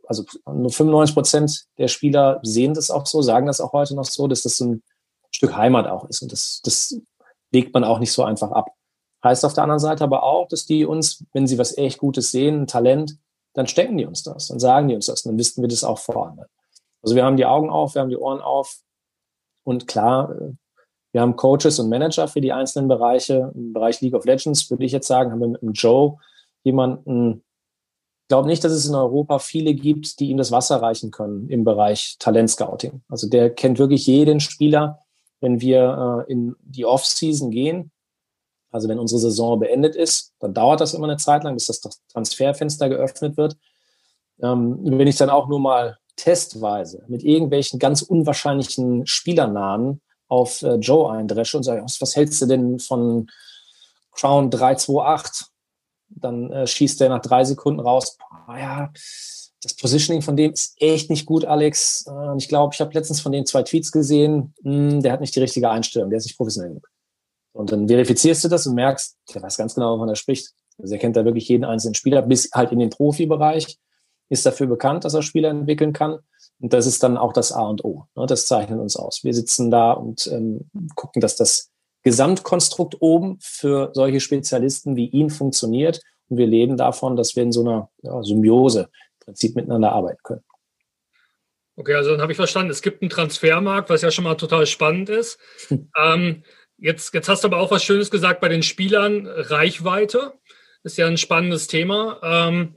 [0.09, 4.05] also nur 95 Prozent der Spieler sehen das auch so, sagen das auch heute noch
[4.05, 4.83] so, dass das so ein
[5.29, 6.23] Stück Heimat auch ist.
[6.23, 6.99] Und das, das
[7.51, 8.71] legt man auch nicht so einfach ab.
[9.23, 12.31] Heißt auf der anderen Seite aber auch, dass die uns, wenn sie was echt Gutes
[12.31, 13.17] sehen, ein Talent,
[13.53, 15.99] dann stecken die uns das, dann sagen die uns das, dann wissen wir das auch
[15.99, 16.39] voran.
[17.03, 18.79] Also wir haben die Augen auf, wir haben die Ohren auf
[19.63, 20.53] und klar, äh,
[21.11, 23.51] wir haben Coaches und Manager für die einzelnen Bereiche.
[23.55, 26.17] Im Bereich League of Legends würde ich jetzt sagen, haben wir mit dem Joe
[26.63, 27.43] jemanden,
[28.29, 31.65] glaube nicht, dass es in Europa viele gibt, die ihm das Wasser reichen können im
[31.65, 33.01] Bereich Talentscouting.
[33.09, 34.99] Also der kennt wirklich jeden Spieler,
[35.41, 37.91] wenn wir äh, in die Off-Season gehen,
[38.71, 41.81] also wenn unsere Saison beendet ist, dann dauert das immer eine Zeit lang, bis das
[42.11, 43.57] Transferfenster geöffnet wird.
[44.41, 50.75] Ähm, wenn ich dann auch nur mal testweise mit irgendwelchen ganz unwahrscheinlichen Spielernamen auf äh,
[50.75, 53.27] Joe eindresche und sage, was, was hältst du denn von
[54.11, 55.47] Crown 328?
[56.09, 58.91] Dann äh, schießt er nach drei Sekunden raus, boah, ja,
[59.61, 62.05] das Positioning von dem ist echt nicht gut, Alex.
[62.07, 65.35] Äh, ich glaube, ich habe letztens von dem zwei Tweets gesehen, hm, der hat nicht
[65.35, 66.89] die richtige Einstellung, der ist nicht professionell genug.
[67.51, 70.51] Und dann verifizierst du das und merkst, der weiß ganz genau, wovon er spricht.
[70.77, 73.77] Also er kennt da wirklich jeden einzelnen Spieler, bis halt in den Profibereich,
[74.29, 76.19] ist dafür bekannt, dass er Spieler entwickeln kann.
[76.61, 78.05] Und das ist dann auch das A und O.
[78.15, 78.25] Ne?
[78.27, 79.23] Das zeichnet uns aus.
[79.23, 81.69] Wir sitzen da und ähm, gucken, dass das
[82.03, 86.01] Gesamtkonstrukt oben für solche Spezialisten wie ihn funktioniert.
[86.29, 88.89] Und wir leben davon, dass wir in so einer ja, Symbiose
[89.29, 90.43] Prinzip miteinander arbeiten können.
[91.75, 94.65] Okay, also dann habe ich verstanden, es gibt einen Transfermarkt, was ja schon mal total
[94.65, 95.39] spannend ist.
[95.67, 95.91] Hm.
[95.97, 96.43] Ähm,
[96.77, 99.27] jetzt, jetzt hast du aber auch was Schönes gesagt bei den Spielern.
[99.27, 100.33] Reichweite
[100.83, 102.19] ist ja ein spannendes Thema.
[102.23, 102.75] Ähm,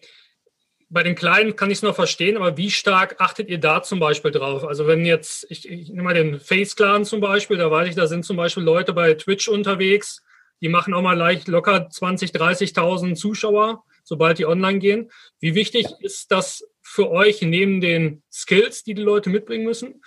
[0.92, 3.98] bei den Kleinen kann ich es noch verstehen, aber wie stark achtet ihr da zum
[3.98, 4.64] Beispiel drauf?
[4.64, 7.94] Also wenn jetzt, ich, ich nehme mal den Face Clan zum Beispiel, da weiß ich,
[7.94, 10.22] da sind zum Beispiel Leute bei Twitch unterwegs,
[10.61, 15.11] die machen auch mal leicht locker 20, 30.000 Zuschauer sobald die online gehen.
[15.40, 20.02] Wie wichtig ist das für euch neben den Skills, die die Leute mitbringen müssen?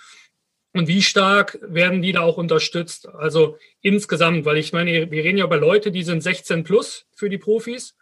[0.72, 3.08] Und wie stark werden die da auch unterstützt?
[3.08, 7.30] Also insgesamt, weil ich meine, wir reden ja über Leute, die sind 16 plus für
[7.30, 7.96] die Profis.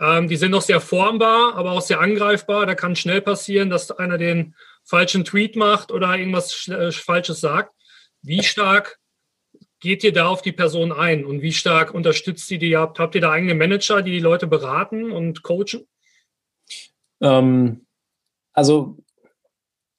[0.00, 2.66] Ähm, die sind noch sehr formbar, aber auch sehr angreifbar.
[2.66, 4.54] Da kann schnell passieren, dass einer den
[4.84, 7.74] falschen Tweet macht oder irgendwas äh, Falsches sagt.
[8.22, 8.98] Wie stark
[9.80, 12.76] geht ihr da auf die Person ein und wie stark unterstützt ihr die?
[12.76, 15.86] Habt, habt ihr da eigene Manager, die die Leute beraten und coachen?
[17.20, 17.86] Ähm,
[18.52, 18.98] also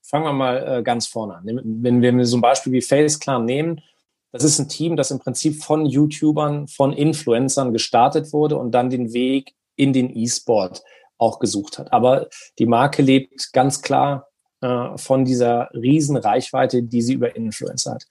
[0.03, 1.61] fangen wir mal äh, ganz vorne an.
[1.63, 3.81] Wenn wir so ein Beispiel wie FaceClan nehmen,
[4.31, 8.89] das ist ein Team, das im Prinzip von YouTubern, von Influencern gestartet wurde und dann
[8.89, 10.83] den Weg in den E-Sport
[11.17, 11.93] auch gesucht hat.
[11.93, 12.27] Aber
[12.59, 14.27] die Marke lebt ganz klar
[14.61, 18.05] äh, von dieser riesen Reichweite, die sie über Influencer hat.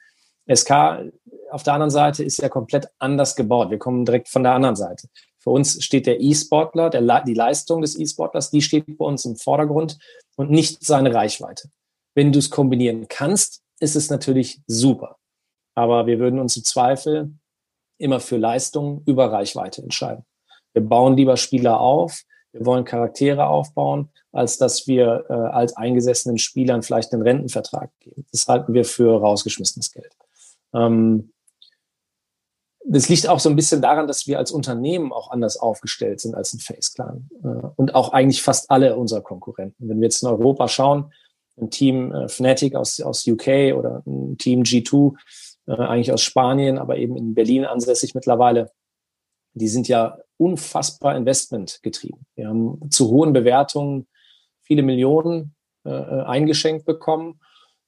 [0.53, 1.13] SK
[1.51, 3.71] auf der anderen Seite ist ja komplett anders gebaut.
[3.71, 5.09] Wir kommen direkt von der anderen Seite.
[5.39, 9.99] Für uns steht der E-Sportler, die Leistung des E-Sportlers, die steht bei uns im Vordergrund
[10.37, 11.69] und nicht seine Reichweite.
[12.15, 15.19] Wenn du es kombinieren kannst, ist es natürlich super.
[15.75, 17.33] Aber wir würden uns im Zweifel
[17.99, 20.25] immer für Leistung über Reichweite entscheiden.
[20.77, 26.37] Wir bauen lieber Spieler auf, wir wollen Charaktere aufbauen, als dass wir äh, als eingesessenen
[26.37, 28.27] Spielern vielleicht einen Rentenvertrag geben.
[28.31, 30.12] Das halten wir für rausgeschmissenes Geld.
[30.75, 31.33] Ähm,
[32.85, 36.35] das liegt auch so ein bisschen daran, dass wir als Unternehmen auch anders aufgestellt sind
[36.35, 39.89] als ein Face Clan äh, und auch eigentlich fast alle unserer Konkurrenten.
[39.89, 41.11] Wenn wir jetzt in Europa schauen,
[41.59, 45.15] ein Team äh, Fnatic aus, aus UK oder ein Team G2
[45.69, 48.73] äh, eigentlich aus Spanien, aber eben in Berlin ansässig mittlerweile,
[49.57, 52.27] die sind ja unfassbar Investment getrieben.
[52.35, 54.07] Wir haben zu hohen Bewertungen
[54.62, 57.40] viele Millionen äh, äh, eingeschenkt bekommen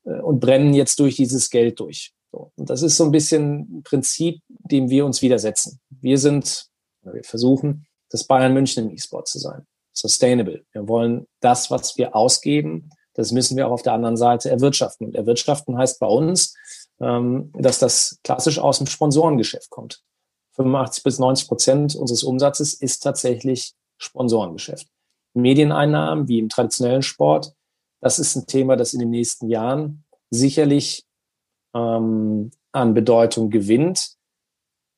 [0.05, 2.13] äh, und brennen jetzt durch dieses Geld durch.
[2.33, 2.53] So.
[2.57, 5.81] Und das ist so ein bisschen ein Prinzip, dem wir uns widersetzen.
[5.91, 6.69] Wir sind,
[7.03, 9.67] wir versuchen, das Bayern München im E-Sport zu sein.
[9.93, 10.65] Sustainable.
[10.73, 15.09] Wir wollen das, was wir ausgeben, das müssen wir auch auf der anderen Seite erwirtschaften.
[15.09, 16.55] Und erwirtschaften heißt bei uns,
[17.01, 20.03] ähm, dass das klassisch aus dem Sponsorengeschäft kommt.
[20.59, 24.89] 85 bis 90 Prozent unseres Umsatzes ist tatsächlich Sponsorengeschäft.
[25.35, 27.55] Medieneinnahmen wie im traditionellen Sport,
[28.01, 31.07] das ist ein Thema, das in den nächsten Jahren sicherlich
[31.75, 34.17] ähm, an Bedeutung gewinnt,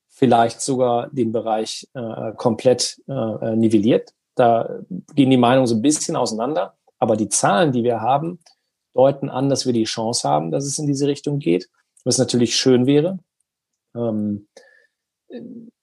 [0.09, 4.13] vielleicht sogar den Bereich äh, komplett äh, nivelliert.
[4.35, 4.81] Da
[5.15, 6.77] gehen die Meinungen so ein bisschen auseinander.
[6.99, 8.39] Aber die Zahlen, die wir haben,
[8.95, 11.69] deuten an, dass wir die Chance haben, dass es in diese Richtung geht.
[12.05, 13.19] Was natürlich schön wäre.
[13.95, 14.49] Ähm,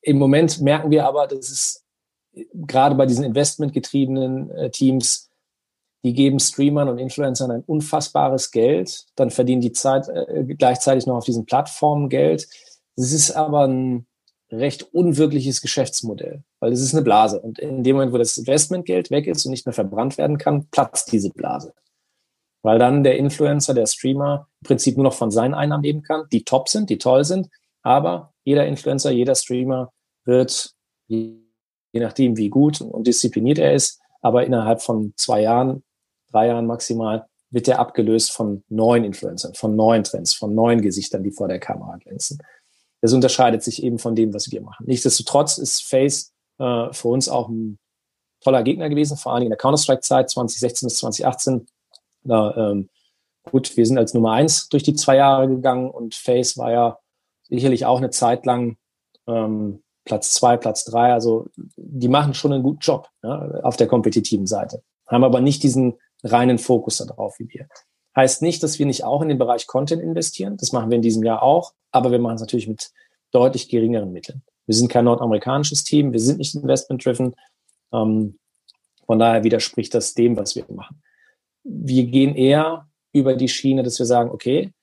[0.02, 1.86] Im Moment merken wir aber, dass es
[2.54, 5.30] gerade bei diesen investmentgetriebenen äh, Teams,
[6.04, 11.18] die geben Streamern und Influencern ein unfassbares Geld, dann verdienen die Zeit äh, gleichzeitig noch
[11.18, 12.48] auf diesen Plattformen Geld.
[12.96, 14.06] Es ist aber ein
[14.52, 17.42] recht unwirkliches Geschäftsmodell, weil es ist eine Blase.
[17.42, 20.68] Und in dem Moment, wo das Investmentgeld weg ist und nicht mehr verbrannt werden kann,
[20.72, 21.74] platzt diese Blase.
[22.64, 26.28] Weil dann der Influencer, der Streamer im Prinzip nur noch von seinen Einnahmen leben kann,
[26.32, 27.50] die top sind, die toll sind.
[27.88, 29.91] Aber jeder Influencer, jeder Streamer
[30.26, 30.73] wird,
[31.08, 31.39] je
[31.93, 35.84] nachdem wie gut und diszipliniert er ist, aber innerhalb von zwei Jahren,
[36.32, 41.23] drei Jahren maximal, wird er abgelöst von neuen Influencern, von neuen Trends, von neuen Gesichtern,
[41.23, 42.39] die vor der Kamera glänzen
[43.02, 44.86] das unterscheidet sich eben von dem, was wir machen.
[44.88, 47.78] Nichtsdestotrotz ist Face äh, für uns auch ein
[48.41, 51.67] toller Gegner gewesen, vor allem in der Counter-Strike-Zeit 2016 bis 2018.
[52.23, 52.89] Da, ähm,
[53.50, 57.00] gut, wir sind als Nummer eins durch die zwei Jahre gegangen und Face war ja
[57.50, 58.78] sicherlich auch eine Zeit lang
[59.28, 61.14] ähm, Platz zwei, Platz drei.
[61.14, 65.64] Also die machen schon einen guten Job ja, auf der kompetitiven Seite, haben aber nicht
[65.64, 67.68] diesen reinen Fokus darauf wie wir.
[68.16, 70.58] Heißt nicht, dass wir nicht auch in den Bereich Content investieren.
[70.58, 71.74] Das machen wir in diesem Jahr auch.
[71.92, 72.90] Aber wir machen es natürlich mit
[73.32, 74.42] deutlich geringeren Mitteln.
[74.66, 76.14] Wir sind kein nordamerikanisches Team.
[76.14, 77.36] Wir sind nicht investment-driven.
[77.94, 78.40] Ähm,
[79.06, 81.02] von daher widerspricht das dem, was wir machen.
[81.64, 84.74] Wir gehen eher über die Schiene, dass wir sagen, okay,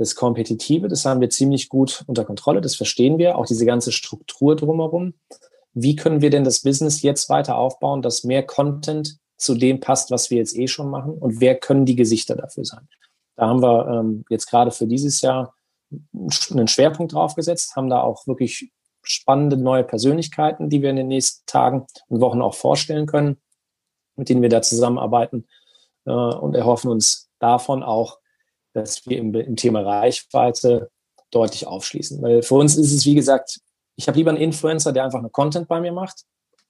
[0.00, 3.92] das Kompetitive, das haben wir ziemlich gut unter Kontrolle, das verstehen wir, auch diese ganze
[3.92, 5.12] Struktur drumherum.
[5.74, 10.10] Wie können wir denn das Business jetzt weiter aufbauen, dass mehr Content zu dem passt,
[10.10, 12.88] was wir jetzt eh schon machen und wer können die Gesichter dafür sein.
[13.36, 15.54] Da haben wir ähm, jetzt gerade für dieses Jahr
[16.50, 18.70] einen Schwerpunkt drauf gesetzt, haben da auch wirklich
[19.02, 23.38] spannende neue Persönlichkeiten, die wir in den nächsten Tagen und Wochen auch vorstellen können,
[24.16, 25.46] mit denen wir da zusammenarbeiten
[26.06, 28.19] äh, und erhoffen uns davon auch,
[28.72, 30.90] dass wir im, im Thema Reichweite
[31.30, 32.20] deutlich aufschließen.
[32.22, 33.60] Weil für uns ist es, wie gesagt,
[33.96, 36.24] ich habe lieber einen Influencer, der einfach eine Content bei mir macht,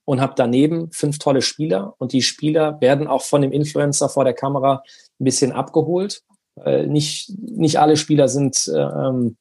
[0.05, 4.25] und habe daneben fünf tolle Spieler und die Spieler werden auch von dem Influencer vor
[4.25, 4.83] der Kamera
[5.21, 6.23] ein bisschen abgeholt.
[6.65, 9.37] Äh, nicht, nicht alle Spieler sind äh, ähm,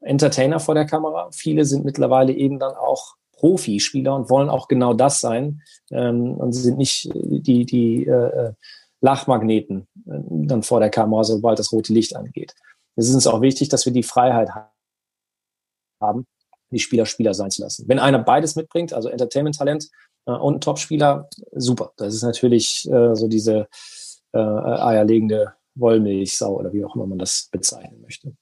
[0.00, 1.30] Entertainer vor der Kamera.
[1.32, 6.52] Viele sind mittlerweile eben dann auch Profispieler und wollen auch genau das sein ähm, und
[6.52, 8.52] sind nicht die, die äh,
[9.00, 12.54] Lachmagneten äh, dann vor der Kamera, sobald das rote Licht angeht.
[12.96, 14.50] Es ist uns auch wichtig, dass wir die Freiheit
[16.00, 16.26] haben,
[16.70, 17.88] die Spieler Spieler sein zu lassen.
[17.88, 19.88] Wenn einer beides mitbringt, also Entertainment-Talent
[20.26, 21.92] äh, und Topspieler, super.
[21.96, 23.68] Das ist natürlich äh, so diese
[24.32, 28.34] äh, eierlegende Wollmilchsau oder wie auch immer man das bezeichnen möchte.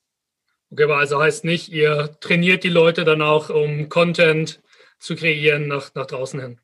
[0.70, 4.62] Okay, aber also heißt nicht, ihr trainiert die Leute dann auch, um Content
[4.98, 6.60] zu kreieren nach, nach draußen hin?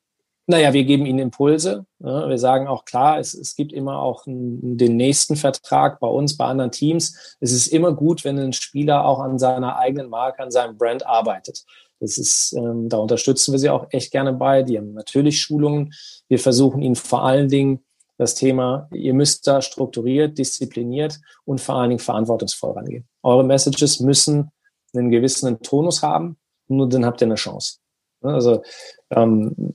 [0.50, 1.84] Naja, wir geben ihnen Impulse.
[1.98, 6.46] Wir sagen auch klar, es, es gibt immer auch den nächsten Vertrag bei uns, bei
[6.46, 7.36] anderen Teams.
[7.38, 11.06] Es ist immer gut, wenn ein Spieler auch an seiner eigenen Marke, an seinem Brand
[11.06, 11.66] arbeitet.
[12.00, 14.62] Das ist, ähm, da unterstützen wir sie auch echt gerne bei.
[14.62, 15.92] Die haben natürlich Schulungen.
[16.28, 17.84] Wir versuchen ihnen vor allen Dingen
[18.16, 23.06] das Thema, ihr müsst da strukturiert, diszipliniert und vor allen Dingen verantwortungsvoll rangehen.
[23.22, 24.50] Eure Messages müssen
[24.94, 27.80] einen gewissen Tonus haben, nur dann habt ihr eine Chance.
[28.22, 28.62] Ne, also
[29.10, 29.74] ähm,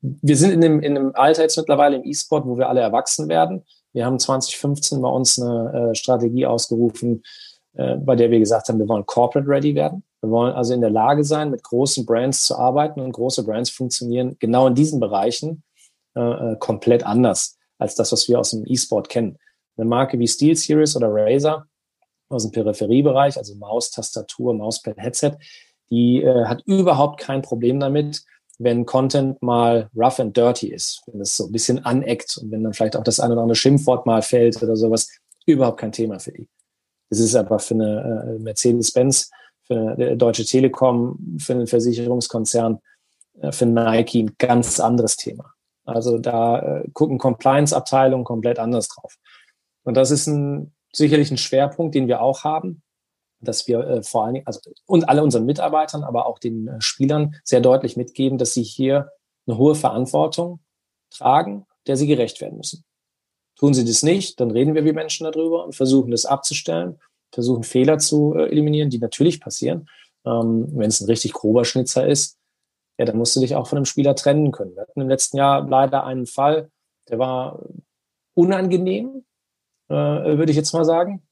[0.00, 3.28] wir sind in dem, in dem Alter jetzt mittlerweile im E-Sport, wo wir alle erwachsen
[3.28, 3.64] werden.
[3.92, 7.22] Wir haben 2015 bei uns eine äh, Strategie ausgerufen,
[7.74, 10.04] äh, bei der wir gesagt haben, wir wollen corporate ready werden.
[10.20, 13.70] Wir wollen also in der Lage sein, mit großen Brands zu arbeiten und große Brands
[13.70, 15.62] funktionieren genau in diesen Bereichen
[16.16, 19.38] äh, äh komplett anders als das, was wir aus dem E-Sport kennen.
[19.76, 21.66] Eine Marke wie SteelSeries oder Razer
[22.28, 25.32] aus dem Peripheriebereich, also Maus, Tastatur, Mauspad, Headset,
[25.90, 28.22] die äh, hat überhaupt kein Problem damit,
[28.58, 32.64] wenn Content mal rough and dirty ist, wenn es so ein bisschen aneckt und wenn
[32.64, 35.08] dann vielleicht auch das eine oder andere Schimpfwort mal fällt oder sowas,
[35.46, 36.48] überhaupt kein Thema für die.
[37.08, 39.30] Das ist aber für eine äh, Mercedes-Benz,
[39.64, 42.80] für eine Deutsche Telekom, für einen Versicherungskonzern,
[43.40, 45.52] äh, für Nike ein ganz anderes Thema.
[45.84, 49.16] Also da äh, gucken Compliance-Abteilungen komplett anders drauf.
[49.84, 52.82] Und das ist ein, sicherlich ein Schwerpunkt, den wir auch haben
[53.40, 56.80] dass wir äh, vor allen Dingen, also und alle unseren Mitarbeitern, aber auch den äh,
[56.80, 59.10] Spielern sehr deutlich mitgeben, dass sie hier
[59.46, 60.60] eine hohe Verantwortung
[61.10, 62.84] tragen, der sie gerecht werden müssen.
[63.58, 66.98] Tun sie das nicht, dann reden wir wie Menschen darüber und versuchen das abzustellen,
[67.32, 69.88] versuchen Fehler zu äh, eliminieren, die natürlich passieren.
[70.24, 72.38] Ähm, Wenn es ein richtig grober Schnitzer ist,
[72.98, 74.74] ja, dann musst du dich auch von einem Spieler trennen können.
[74.74, 76.70] Wir hatten im letzten Jahr leider einen Fall,
[77.08, 77.64] der war
[78.34, 79.24] unangenehm,
[79.88, 81.22] äh, würde ich jetzt mal sagen.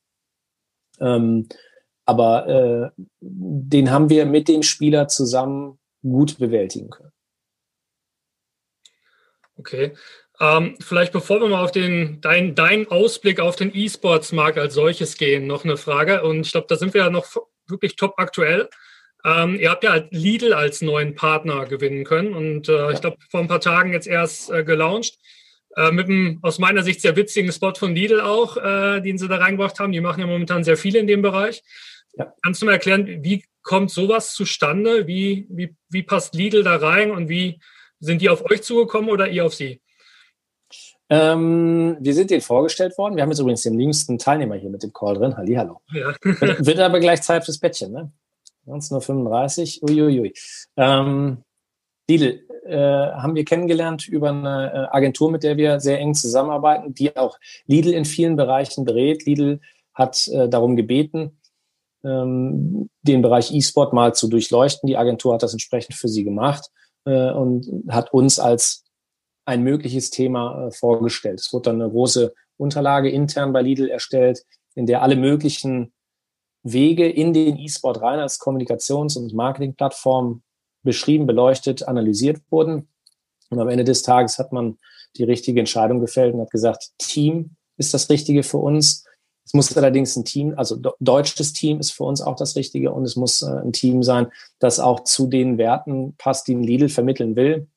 [1.01, 1.49] Ähm,
[2.07, 7.13] aber äh, den haben wir mit dem Spieler zusammen gut bewältigen können.
[9.59, 9.93] Okay.
[10.39, 15.17] Ähm, vielleicht bevor wir mal auf den dein, dein Ausblick auf den E-Sports-Markt als solches
[15.17, 16.23] gehen, noch eine Frage.
[16.23, 17.27] Und ich glaube, da sind wir ja noch
[17.67, 18.69] wirklich top aktuell.
[19.25, 23.41] Ähm, ihr habt ja Lidl als neuen Partner gewinnen können und äh, ich glaube, vor
[23.41, 25.19] ein paar Tagen jetzt erst äh, gelauncht.
[25.75, 29.29] Äh, mit einem aus meiner Sicht sehr witzigen Spot von Lidl auch, äh, den sie
[29.29, 29.93] da reingebracht haben.
[29.93, 31.63] Die machen ja momentan sehr viel in dem Bereich.
[32.17, 32.33] Ja.
[32.43, 35.07] Kannst du mir erklären, wie kommt sowas zustande?
[35.07, 37.61] Wie, wie, wie passt Lidl da rein und wie
[38.01, 39.81] sind die auf euch zugekommen oder ihr auf sie?
[41.09, 43.17] Ähm, wir sind denen vorgestellt worden.
[43.17, 45.37] Wir haben jetzt übrigens den liebsten Teilnehmer hier mit dem Call drin.
[45.37, 45.81] Hallihallo.
[45.93, 46.15] Ja.
[46.23, 48.11] wird, wird aber gleich Zeit fürs Bettchen, ne?
[48.67, 50.35] 19.35 Uiuiui.
[50.77, 51.43] Ähm,
[52.09, 56.95] Lidl äh, haben wir kennengelernt über eine äh, Agentur, mit der wir sehr eng zusammenarbeiten,
[56.95, 59.25] die auch Lidl in vielen Bereichen berät.
[59.25, 59.61] Lidl
[59.95, 61.39] hat äh, darum gebeten,
[62.07, 64.87] den Bereich E-Sport mal zu durchleuchten.
[64.87, 66.71] Die Agentur hat das entsprechend für sie gemacht
[67.05, 68.85] äh, und hat uns als
[69.45, 71.41] ein mögliches Thema äh, vorgestellt.
[71.41, 75.93] Es wurde dann eine große Unterlage intern bei Lidl erstellt, in der alle möglichen
[76.63, 80.43] Wege in den E-Sport rein als Kommunikations- und Marketingplattform
[80.83, 82.89] beschrieben, beleuchtet, analysiert wurden.
[83.51, 84.79] Und am Ende des Tages hat man
[85.17, 89.06] die richtige Entscheidung gefällt und hat gesagt, Team ist das Richtige für uns.
[89.47, 93.05] Es muss allerdings ein Team, also deutsches Team ist für uns auch das Richtige und
[93.05, 94.27] es muss äh, ein Team sein,
[94.59, 97.69] das auch zu den Werten passt, die ein Lidl vermitteln will.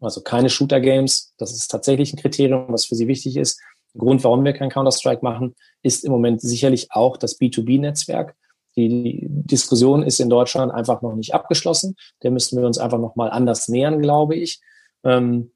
[0.00, 3.58] Also keine Shooter-Games, das ist tatsächlich ein Kriterium, was für sie wichtig ist.
[3.94, 8.36] Ein Grund, warum wir kein Counter-Strike machen, ist im Moment sicherlich auch das B2B-Netzwerk.
[8.76, 11.96] Die Diskussion ist in Deutschland einfach noch nicht abgeschlossen.
[12.22, 14.60] Der müssten wir uns einfach noch mal anders nähern, glaube ich.
[15.04, 15.52] Ähm,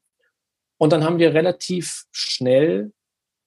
[0.77, 2.91] und dann haben wir relativ schnell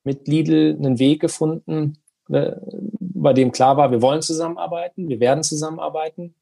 [0.04, 1.98] mit Lidl einen Weg gefunden,
[2.30, 2.52] äh,
[3.00, 6.34] bei dem klar war, wir wollen zusammenarbeiten, wir werden zusammenarbeiten.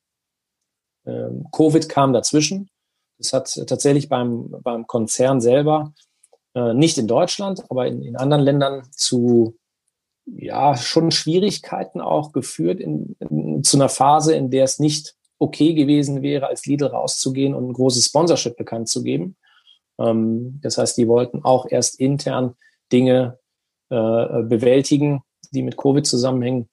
[1.07, 2.71] Ähm, Covid kam dazwischen.
[3.19, 5.93] Das hat tatsächlich beim, beim Konzern selber,
[6.55, 9.57] äh, nicht in Deutschland, aber in, in anderen Ländern zu
[10.37, 15.75] ja schon Schwierigkeiten auch geführt in, in, zu einer Phase, in der es nicht okay
[15.75, 19.37] gewesen wäre, als Lidl rauszugehen und ein großes Sponsorship bekannt zu geben.
[19.99, 22.57] Ähm, das heißt, die wollten auch erst intern
[22.93, 23.38] Dinge
[23.91, 26.69] äh, bewältigen, die mit Covid zusammenhängen.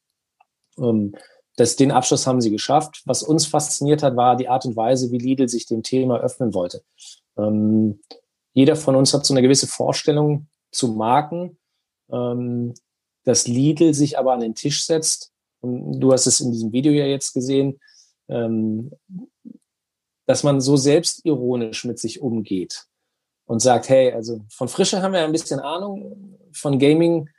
[0.77, 1.15] Ähm,
[1.55, 3.01] das, den Abschluss haben sie geschafft.
[3.05, 6.53] Was uns fasziniert hat, war die Art und Weise, wie Lidl sich dem Thema öffnen
[6.53, 6.83] wollte.
[7.37, 8.01] Ähm,
[8.53, 11.57] jeder von uns hat so eine gewisse Vorstellung zu Marken,
[12.11, 12.73] ähm,
[13.23, 15.31] dass Lidl sich aber an den Tisch setzt.
[15.61, 17.79] Und du hast es in diesem Video ja jetzt gesehen,
[18.27, 18.91] ähm,
[20.25, 22.85] dass man so selbstironisch mit sich umgeht
[23.45, 27.29] und sagt, hey, also von Frische haben wir ein bisschen Ahnung, von Gaming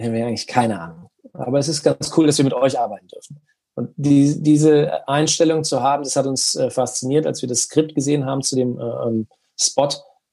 [0.00, 1.10] haben wir eigentlich keine Ahnung.
[1.32, 3.40] Aber es ist ganz cool, dass wir mit euch arbeiten dürfen.
[3.74, 7.94] Und die, diese Einstellung zu haben, das hat uns äh, fasziniert, als wir das Skript
[7.94, 9.88] gesehen haben zu dem äh, ähm, Spot,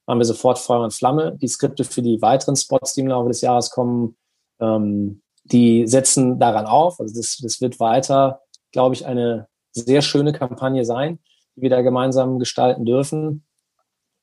[0.06, 1.38] waren wir sofort Feuer und Flamme.
[1.40, 4.16] Die Skripte für die weiteren Spots, die im Laufe des Jahres kommen,
[4.60, 7.00] ähm, die setzen daran auf.
[7.00, 11.18] Also das, das wird weiter, glaube ich, eine sehr schöne Kampagne sein,
[11.56, 13.44] die wir da gemeinsam gestalten dürfen.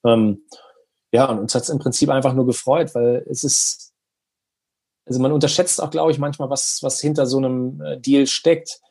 [0.05, 0.43] Ähm,
[1.11, 3.86] ja, und uns hat es im Prinzip einfach nur gefreut, weil es ist,
[5.07, 8.81] also man unterschätzt auch, glaube ich, manchmal, was, was hinter so einem äh, Deal steckt.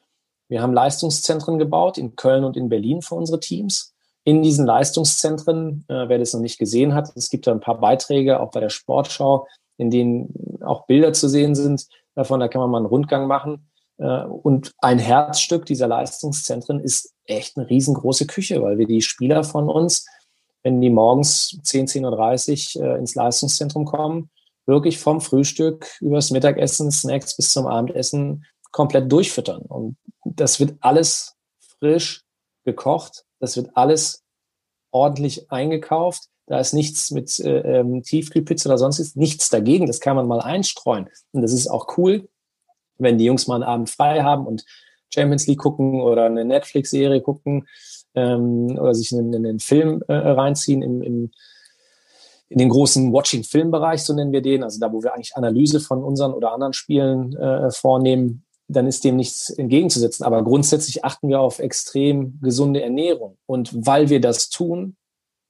[0.49, 3.93] Wir haben Leistungszentren gebaut in Köln und in Berlin für unsere Teams.
[4.25, 7.79] In diesen Leistungszentren, äh, wer das noch nicht gesehen hat, es gibt da ein paar
[7.79, 9.47] Beiträge, auch bei der Sportschau,
[9.77, 13.69] in denen auch Bilder zu sehen sind davon, da kann man mal einen Rundgang machen.
[13.99, 19.45] Äh, und ein Herzstück dieser Leistungszentren ist echt eine riesengroße Küche, weil wir die Spieler
[19.45, 20.07] von uns,
[20.63, 24.31] wenn die morgens 10, 10.30 Uhr äh, ins Leistungszentrum kommen,
[24.67, 29.63] wirklich vom Frühstück übers Mittagessen, Snacks bis zum Abendessen komplett durchfüttern.
[29.63, 31.35] Und das wird alles
[31.79, 32.23] frisch
[32.65, 33.25] gekocht.
[33.39, 34.25] Das wird alles
[34.91, 36.25] ordentlich eingekauft.
[36.47, 39.87] Da ist nichts mit äh, ähm, Tiefkühlpizza oder sonst nichts dagegen.
[39.87, 41.09] Das kann man mal einstreuen.
[41.33, 42.29] Und das ist auch cool,
[42.99, 44.65] wenn die Jungs mal einen Abend frei haben und
[45.13, 47.67] Champions League gucken oder eine Netflix-Serie gucken
[48.15, 51.31] ähm, oder sich einen, einen Film äh, reinziehen im, im,
[52.49, 56.03] in den großen Watching-Film-Bereich, so nennen wir den, also da, wo wir eigentlich Analyse von
[56.03, 60.25] unseren oder anderen Spielen äh, vornehmen, dann ist dem nichts entgegenzusetzen.
[60.25, 63.37] Aber grundsätzlich achten wir auf extrem gesunde Ernährung.
[63.47, 64.97] Und weil wir das tun,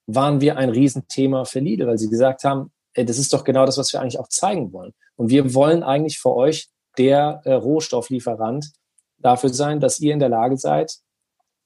[0.07, 3.67] waren wir ein Riesenthema für Lidl, weil sie gesagt haben, ey, das ist doch genau
[3.67, 4.93] das, was wir eigentlich auch zeigen wollen.
[5.17, 6.69] Und wir wollen eigentlich für euch
[6.99, 8.71] der äh, Rohstofflieferant
[9.19, 10.99] dafür sein, dass ihr in der Lage seid,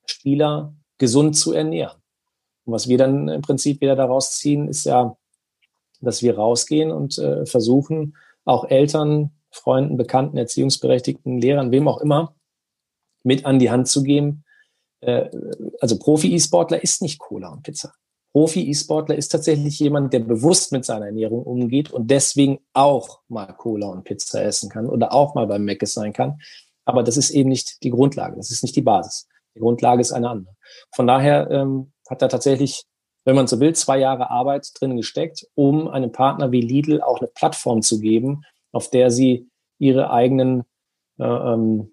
[0.07, 2.01] Spieler gesund zu ernähren.
[2.65, 5.17] Und was wir dann im Prinzip wieder daraus ziehen, ist ja,
[6.01, 12.35] dass wir rausgehen und äh, versuchen, auch Eltern, Freunden, Bekannten, Erziehungsberechtigten, Lehrern, wem auch immer,
[13.23, 14.45] mit an die Hand zu geben.
[15.01, 15.29] Äh,
[15.81, 17.93] also Profi-E-Sportler ist nicht Cola und Pizza.
[18.33, 23.89] Profi-E-Sportler ist tatsächlich jemand, der bewusst mit seiner Ernährung umgeht und deswegen auch mal Cola
[23.89, 26.41] und Pizza essen kann oder auch mal beim Mc's sein kann.
[26.85, 29.29] Aber das ist eben nicht die Grundlage, das ist nicht die Basis.
[29.55, 30.55] Die Grundlage ist eine andere.
[30.95, 32.85] Von daher ähm, hat er tatsächlich,
[33.31, 37.21] wenn man so will, zwei Jahre Arbeit drin gesteckt, um einem Partner wie Lidl auch
[37.21, 40.65] eine Plattform zu geben, auf der sie ihre eigenen
[41.21, 41.93] äh, ähm,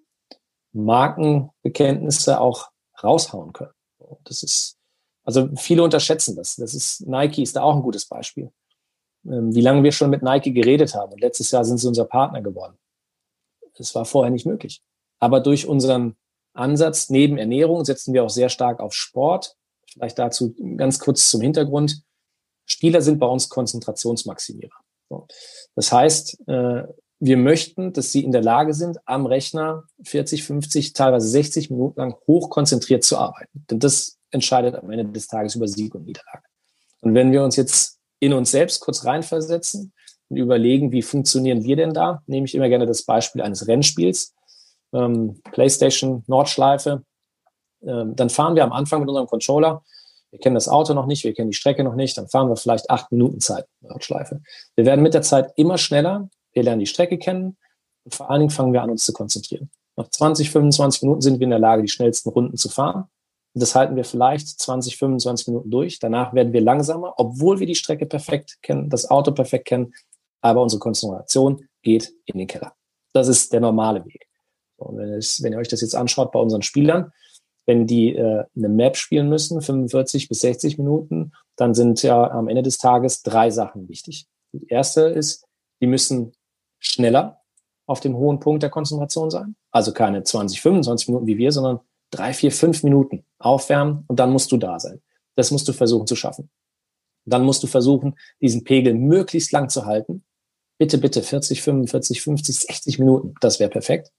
[0.72, 2.70] Markenbekenntnisse auch
[3.04, 3.70] raushauen können.
[4.24, 4.78] Das ist,
[5.22, 6.56] also viele unterschätzen das.
[6.56, 8.50] Das ist, Nike ist da auch ein gutes Beispiel.
[9.24, 11.12] Ähm, wie lange wir schon mit Nike geredet haben.
[11.12, 12.76] Und letztes Jahr sind sie unser Partner geworden.
[13.76, 14.82] Das war vorher nicht möglich.
[15.20, 16.16] Aber durch unseren
[16.52, 19.56] Ansatz neben Ernährung setzen wir auch sehr stark auf Sport.
[19.98, 22.02] Vielleicht dazu ganz kurz zum Hintergrund.
[22.66, 24.76] Spieler sind bei uns Konzentrationsmaximierer.
[25.74, 26.84] Das heißt, äh,
[27.20, 31.98] wir möchten, dass sie in der Lage sind, am Rechner 40, 50, teilweise 60 Minuten
[31.98, 33.64] lang hochkonzentriert zu arbeiten.
[33.70, 36.44] Denn das entscheidet am Ende des Tages über Sieg und Niederlage.
[37.00, 39.92] Und wenn wir uns jetzt in uns selbst kurz reinversetzen
[40.28, 44.34] und überlegen, wie funktionieren wir denn da, nehme ich immer gerne das Beispiel eines Rennspiels,
[44.92, 47.02] ähm, PlayStation Nordschleife,
[47.80, 49.82] dann fahren wir am Anfang mit unserem Controller
[50.30, 52.56] wir kennen das Auto noch nicht, wir kennen die Strecke noch nicht, dann fahren wir
[52.56, 54.42] vielleicht acht Minuten Zeit, Radschleife.
[54.76, 57.56] Wir werden mit der Zeit immer schneller, wir lernen die Strecke kennen
[58.04, 59.70] und vor allen Dingen fangen wir an, uns zu konzentrieren.
[59.96, 63.04] Nach 20, 25 Minuten sind wir in der Lage, die schnellsten Runden zu fahren.
[63.54, 65.98] Das halten wir vielleicht 20, 25 Minuten durch.
[65.98, 69.94] Danach werden wir langsamer, obwohl wir die Strecke perfekt kennen, das Auto perfekt kennen,
[70.40, 72.74] aber unsere Konzentration geht in den Keller.
[73.14, 74.28] Das ist der normale Weg.
[74.76, 77.12] Und wenn, es, wenn ihr euch das jetzt anschaut bei unseren Spielern,
[77.68, 82.48] wenn die äh, eine Map spielen müssen, 45 bis 60 Minuten, dann sind ja am
[82.48, 84.26] Ende des Tages drei Sachen wichtig.
[84.52, 85.46] Die erste ist,
[85.82, 86.32] die müssen
[86.78, 87.42] schneller
[87.86, 89.54] auf dem hohen Punkt der Konzentration sein.
[89.70, 94.32] Also keine 20, 25 Minuten wie wir, sondern drei, vier, fünf Minuten aufwärmen und dann
[94.32, 95.02] musst du da sein.
[95.34, 96.48] Das musst du versuchen zu schaffen.
[97.26, 100.24] Dann musst du versuchen, diesen Pegel möglichst lang zu halten.
[100.78, 103.34] Bitte, bitte 40, 45, 50, 60 Minuten.
[103.42, 104.10] Das wäre perfekt.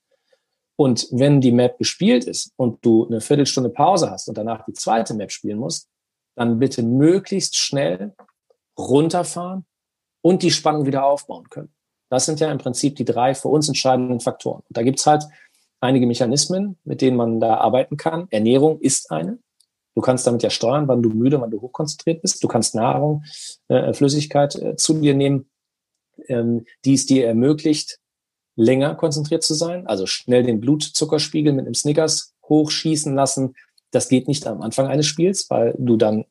[0.79, 4.71] Und wenn die Map gespielt ist und du eine Viertelstunde Pause hast und danach die
[4.71, 5.89] zweite Map spielen musst,
[6.37, 8.15] dann bitte möglichst schnell
[8.77, 9.65] runterfahren
[10.21, 11.73] und die Spannung wieder aufbauen können.
[12.09, 14.61] Das sind ja im Prinzip die drei für uns entscheidenden Faktoren.
[14.69, 15.25] Und da gibt's halt
[15.81, 18.29] einige Mechanismen, mit denen man da arbeiten kann.
[18.29, 19.37] Ernährung ist eine.
[19.95, 22.41] Du kannst damit ja steuern, wann du müde, wann du hochkonzentriert bist.
[22.41, 23.25] Du kannst Nahrung,
[23.67, 25.49] äh, Flüssigkeit äh, zu dir nehmen,
[26.29, 27.98] ähm, die es dir ermöglicht,
[28.59, 33.55] länger konzentriert zu sein, also schnell den Blutzuckerspiegel mit einem Snickers hochschießen lassen.
[33.91, 36.25] Das geht nicht am Anfang eines Spiels, weil du dann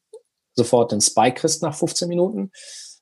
[0.54, 2.50] sofort den Spike kriegst nach 15 Minuten.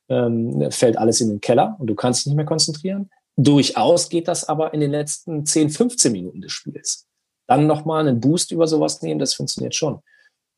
[0.08, 3.10] Ähm, fällt alles in den Keller und du kannst dich nicht mehr konzentrieren.
[3.36, 7.06] Durchaus geht das aber in den letzten 10, 15 Minuten des Spiels.
[7.48, 10.00] Dann nochmal einen Boost über sowas nehmen, das funktioniert schon.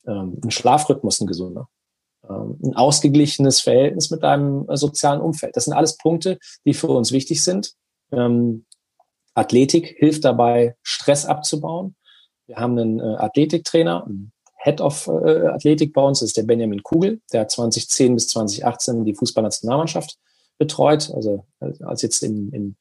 [0.06, 1.68] Ähm, ein Schlafrhythmus, ein gesunder.
[2.28, 5.56] Ähm, ein ausgeglichenes Verhältnis mit deinem äh, sozialen Umfeld.
[5.56, 7.72] Das sind alles Punkte, die für uns wichtig sind.
[8.12, 8.64] Ähm,
[9.34, 11.94] Athletik hilft dabei, Stress abzubauen.
[12.46, 16.42] Wir haben einen äh, Athletiktrainer, einen Head of äh, Athletik bei uns, das ist der
[16.42, 20.18] Benjamin Kugel, der hat 2010 bis 2018 die Fußballnationalmannschaft
[20.58, 21.10] betreut.
[21.14, 22.76] Also als jetzt im, im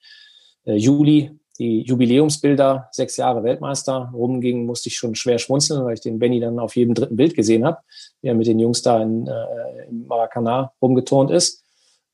[0.65, 6.01] äh, Juli die Jubiläumsbilder, sechs Jahre Weltmeister, rumgingen, musste ich schon schwer schmunzeln, weil ich
[6.01, 7.79] den Benny dann auf jedem dritten Bild gesehen habe,
[8.21, 11.63] wie er mit den Jungs da in, äh, im Maracanã rumgeturnt ist.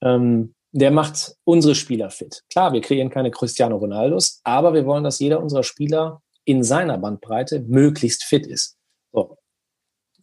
[0.01, 2.43] Ähm, der macht unsere Spieler fit.
[2.49, 6.97] Klar, wir kreieren keine Cristiano Ronaldos, aber wir wollen, dass jeder unserer Spieler in seiner
[6.97, 8.75] Bandbreite möglichst fit ist.
[9.13, 9.37] So.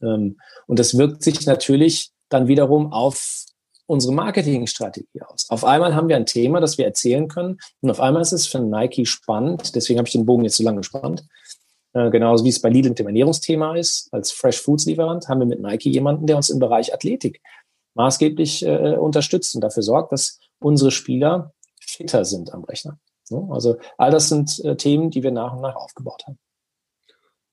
[0.02, 3.44] Ähm, und das wirkt sich natürlich dann wiederum auf
[3.86, 5.48] unsere Marketingstrategie aus.
[5.50, 8.46] Auf einmal haben wir ein Thema, das wir erzählen können und auf einmal ist es
[8.46, 11.24] für Nike spannend, deswegen habe ich den Bogen jetzt so lange gespannt,
[11.92, 15.40] äh, genauso wie es bei Lidl mit dem Ernährungsthema ist, als Fresh Foods Lieferant haben
[15.40, 17.40] wir mit Nike jemanden, der uns im Bereich Athletik
[17.94, 22.98] maßgeblich äh, unterstützt und dafür sorgt, dass unsere Spieler fitter sind am Rechner.
[23.50, 26.38] Also all das sind äh, Themen, die wir nach und nach aufgebaut haben.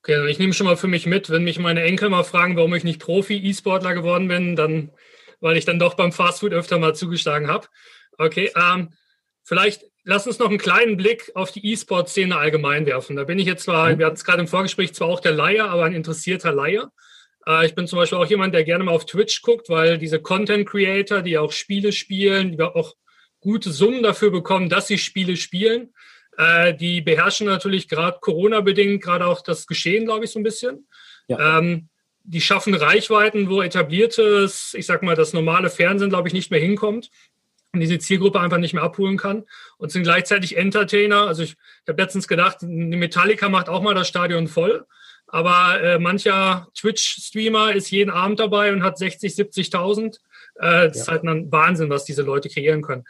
[0.01, 2.55] Okay, also ich nehme schon mal für mich mit, wenn mich meine Enkel mal fragen,
[2.55, 4.91] warum ich nicht Profi-E-Sportler geworden bin, dann,
[5.39, 7.67] weil ich dann doch beim Fastfood öfter mal zugeschlagen habe.
[8.17, 8.93] Okay, ähm,
[9.43, 13.15] vielleicht lass uns noch einen kleinen Blick auf die E-Sport-Szene allgemein werfen.
[13.17, 13.99] Da bin ich jetzt zwar, mhm.
[13.99, 16.89] wir hatten es gerade im Vorgespräch, zwar auch der Laie, aber ein interessierter Laie.
[17.47, 20.19] Äh, ich bin zum Beispiel auch jemand, der gerne mal auf Twitch guckt, weil diese
[20.19, 22.95] Content-Creator, die auch Spiele spielen, die auch
[23.39, 25.93] gute Summen dafür bekommen, dass sie Spiele spielen.
[26.37, 30.87] Äh, die beherrschen natürlich gerade Corona-bedingt gerade auch das Geschehen, glaube ich, so ein bisschen.
[31.27, 31.59] Ja.
[31.59, 31.89] Ähm,
[32.23, 36.59] die schaffen Reichweiten, wo etabliertes, ich sag mal, das normale Fernsehen, glaube ich, nicht mehr
[36.59, 37.09] hinkommt
[37.71, 39.45] und diese Zielgruppe einfach nicht mehr abholen kann
[39.77, 41.27] und sind gleichzeitig Entertainer.
[41.27, 44.85] Also ich, ich habe letztens gedacht, eine Metallica macht auch mal das Stadion voll,
[45.27, 50.05] aber äh, mancher Twitch-Streamer ist jeden Abend dabei und hat 60, 70.000.
[50.05, 50.17] Äh,
[50.55, 50.89] das ja.
[50.89, 53.03] ist halt ein Wahnsinn, was diese Leute kreieren können.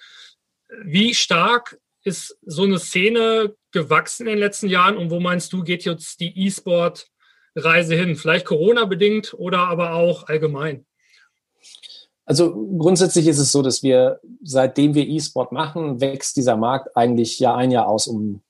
[0.83, 5.63] Wie stark ist so eine Szene gewachsen in den letzten Jahren und wo meinst du,
[5.63, 8.15] geht jetzt die E-Sport-Reise hin?
[8.15, 10.85] Vielleicht Corona-bedingt oder aber auch allgemein?
[12.25, 17.39] Also grundsätzlich ist es so, dass wir, seitdem wir E-Sport machen, wächst dieser Markt eigentlich
[17.39, 18.41] Jahr ein Jahr aus um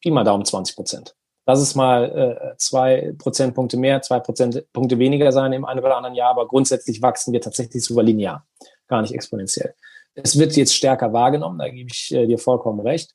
[0.00, 1.14] Pi mal Daumen 20 Prozent.
[1.46, 6.14] Lass es mal äh, zwei Prozentpunkte mehr, zwei Prozentpunkte weniger sein im einen oder anderen
[6.14, 8.46] Jahr, aber grundsätzlich wachsen wir tatsächlich sogar linear,
[8.86, 9.74] gar nicht exponentiell.
[10.14, 13.14] Es wird jetzt stärker wahrgenommen, da gebe ich äh, dir vollkommen recht.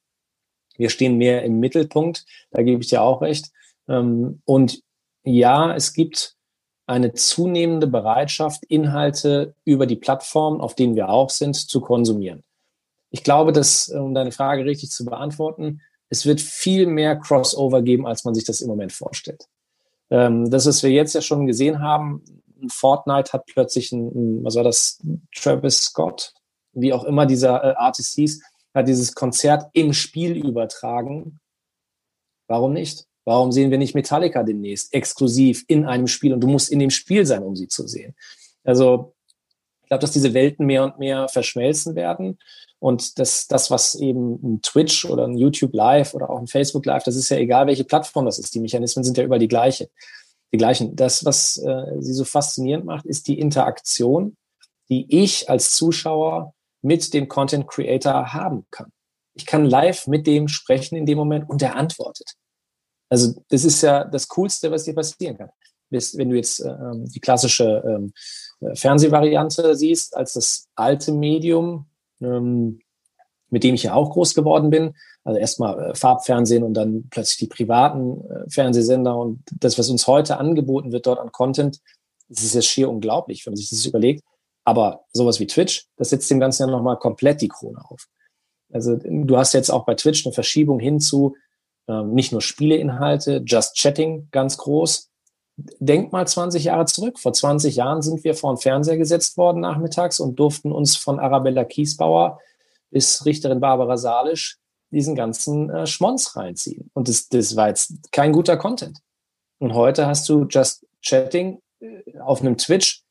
[0.77, 3.51] Wir stehen mehr im Mittelpunkt, da gebe ich dir auch recht.
[3.87, 4.81] Ähm, und
[5.23, 6.35] ja, es gibt
[6.87, 12.43] eine zunehmende Bereitschaft, Inhalte über die Plattform, auf denen wir auch sind, zu konsumieren.
[13.09, 15.81] Ich glaube, dass, um deine Frage richtig zu beantworten,
[16.15, 19.47] es wird viel mehr Crossover geben, als man sich das im Moment vorstellt.
[20.09, 22.23] Ähm, das, was wir jetzt ja schon gesehen haben,
[22.69, 24.99] Fortnite hat plötzlich ein, was war das,
[25.35, 26.33] Travis Scott,
[26.73, 28.41] wie auch immer dieser äh, Artist hieß,
[28.73, 31.39] hat dieses Konzert im Spiel übertragen.
[32.47, 33.05] Warum nicht?
[33.25, 36.91] Warum sehen wir nicht Metallica demnächst exklusiv in einem Spiel und du musst in dem
[36.91, 38.15] Spiel sein, um sie zu sehen?
[38.63, 39.14] Also
[39.85, 42.39] ich glaube, dass diese Welten mehr und mehr verschmelzen werden
[42.79, 46.87] und das, das, was eben ein Twitch oder ein YouTube Live oder auch ein Facebook
[46.87, 48.55] Live, das ist ja egal, welche Plattform das ist.
[48.55, 49.91] Die Mechanismen sind ja überall die gleiche,
[50.51, 50.95] die gleichen.
[50.95, 54.35] Das, was äh, sie so faszinierend macht, ist die Interaktion,
[54.89, 58.91] die ich als Zuschauer mit dem Content Creator haben kann.
[59.35, 62.33] Ich kann live mit dem sprechen in dem Moment und er antwortet.
[63.09, 65.49] Also das ist ja das Coolste, was dir passieren kann.
[65.89, 68.13] Wenn du jetzt ähm, die klassische ähm,
[68.61, 71.87] äh, Fernsehvariante siehst, als das alte Medium,
[72.21, 72.79] ähm,
[73.49, 77.37] mit dem ich ja auch groß geworden bin, also erstmal äh, Farbfernsehen und dann plötzlich
[77.37, 81.79] die privaten äh, Fernsehsender und das, was uns heute angeboten wird dort an Content,
[82.27, 84.23] das ist ja schier unglaublich, wenn man sich das überlegt.
[84.63, 88.07] Aber sowas wie Twitch, das setzt dem Ganzen ja nochmal komplett die Krone auf.
[88.73, 91.35] Also du hast jetzt auch bei Twitch eine Verschiebung hin zu
[91.87, 95.11] ähm, nicht nur Spieleinhalte, Just Chatting ganz groß.
[95.57, 97.19] Denk mal 20 Jahre zurück.
[97.19, 101.19] Vor 20 Jahren sind wir vor den Fernseher gesetzt worden nachmittags und durften uns von
[101.19, 102.39] Arabella Kiesbauer
[102.91, 104.57] bis Richterin Barbara Salisch
[104.91, 106.89] diesen ganzen äh, Schmonz reinziehen.
[106.93, 108.99] Und das, das war jetzt kein guter Content.
[109.59, 113.03] Und heute hast du Just Chatting äh, auf einem Twitch,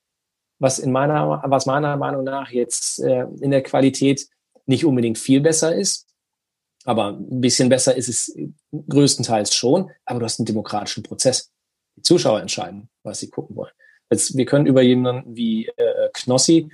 [0.58, 4.28] was in meiner, was meiner Meinung nach jetzt äh, in der Qualität
[4.66, 6.06] nicht unbedingt viel besser ist.
[6.84, 8.36] Aber ein bisschen besser ist es
[8.88, 9.90] größtenteils schon.
[10.04, 11.50] Aber du hast einen demokratischen Prozess.
[11.96, 13.72] Die Zuschauer entscheiden, was sie gucken wollen.
[14.10, 16.70] Jetzt, wir können über jemanden wie äh, Knossi,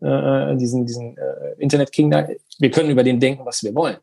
[0.00, 3.96] äh, diesen, diesen äh, Internet King, da, wir können über den denken, was wir wollen.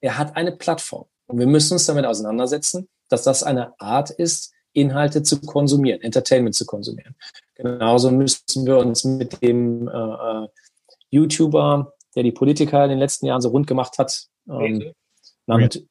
[0.00, 1.06] Er hat eine Plattform.
[1.26, 6.54] Und wir müssen uns damit auseinandersetzen, dass das eine Art ist, Inhalte zu konsumieren, Entertainment
[6.54, 7.14] zu konsumieren.
[7.54, 10.48] Genauso müssen wir uns mit dem äh, äh,
[11.10, 14.92] YouTuber, der die Politiker in den letzten Jahren so rund gemacht hat, ähm,
[15.46, 15.82] namens,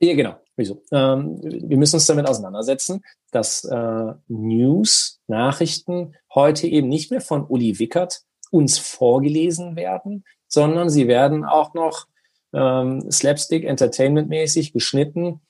[0.00, 0.82] ja, genau, wieso?
[0.92, 7.46] Ähm, wir müssen uns damit auseinandersetzen, dass äh, News, Nachrichten heute eben nicht mehr von
[7.46, 12.06] Uli Wickert uns vorgelesen werden, sondern sie werden auch noch
[12.52, 15.40] ähm, Slapstick, Entertainment-mäßig, geschnitten,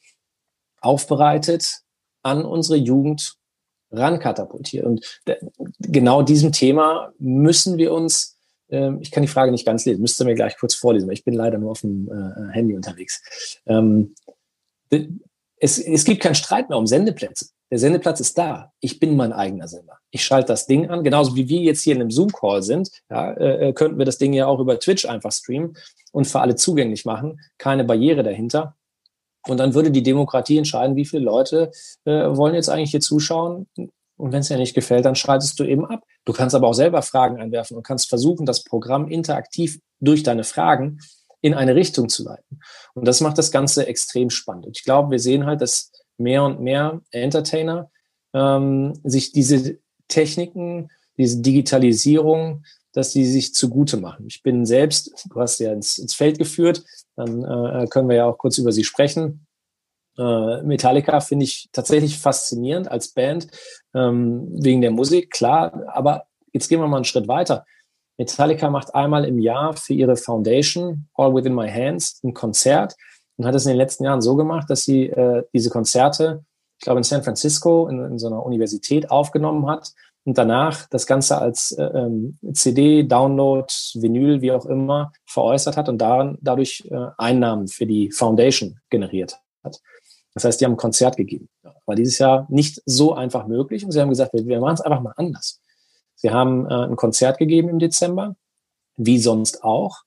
[0.80, 1.80] aufbereitet,
[2.22, 3.36] an unsere Jugend
[3.90, 4.86] rankatapultiert.
[4.86, 5.20] Und
[5.80, 8.38] genau diesem Thema müssen wir uns,
[8.68, 11.24] äh, ich kann die Frage nicht ganz lesen, müsste mir gleich kurz vorlesen, weil ich
[11.24, 13.22] bin leider nur auf dem äh, Handy unterwegs.
[13.66, 14.14] Ähm,
[15.62, 17.46] es, es gibt keinen Streit mehr um Sendeplätze.
[17.70, 18.72] Der Sendeplatz ist da.
[18.80, 19.96] Ich bin mein eigener Sender.
[20.10, 22.90] Ich schalte das Ding an, genauso wie wir jetzt hier in einem Zoom-Call sind.
[23.08, 25.76] Ja, äh, äh, könnten wir das Ding ja auch über Twitch einfach streamen
[26.10, 27.40] und für alle zugänglich machen.
[27.58, 28.76] Keine Barriere dahinter.
[29.46, 31.70] Und dann würde die Demokratie entscheiden, wie viele Leute
[32.04, 33.66] äh, wollen jetzt eigentlich hier zuschauen.
[33.76, 36.04] Und wenn es dir nicht gefällt, dann schaltest du eben ab.
[36.24, 40.44] Du kannst aber auch selber Fragen einwerfen und kannst versuchen, das Programm interaktiv durch deine
[40.44, 40.98] Fragen
[41.42, 42.60] in eine Richtung zu leiten.
[42.94, 44.66] Und das macht das Ganze extrem spannend.
[44.66, 47.90] Und ich glaube, wir sehen halt, dass mehr und mehr Entertainer
[48.32, 49.78] ähm, sich diese
[50.08, 50.88] Techniken,
[51.18, 54.26] diese Digitalisierung, dass die sich zugute machen.
[54.28, 56.84] Ich bin selbst, du hast ja ins, ins Feld geführt,
[57.16, 59.46] dann äh, können wir ja auch kurz über sie sprechen.
[60.18, 63.48] Äh, Metallica finde ich tatsächlich faszinierend als Band,
[63.94, 67.64] ähm, wegen der Musik, klar, aber jetzt gehen wir mal einen Schritt weiter.
[68.18, 72.94] Metallica macht einmal im Jahr für ihre Foundation, All Within My Hands, ein Konzert
[73.36, 76.44] und hat es in den letzten Jahren so gemacht, dass sie äh, diese Konzerte,
[76.78, 79.92] ich glaube in San Francisco, in, in so einer Universität aufgenommen hat
[80.24, 85.88] und danach das Ganze als äh, ähm, CD, Download, Vinyl, wie auch immer, veräußert hat
[85.88, 89.80] und daran, dadurch äh, Einnahmen für die Foundation generiert hat.
[90.34, 91.48] Das heißt, die haben ein Konzert gegeben.
[91.86, 94.80] War dieses Jahr nicht so einfach möglich und sie haben gesagt, wir, wir machen es
[94.80, 95.60] einfach mal anders.
[96.22, 98.36] Sie haben äh, ein Konzert gegeben im Dezember,
[98.96, 100.02] wie sonst auch.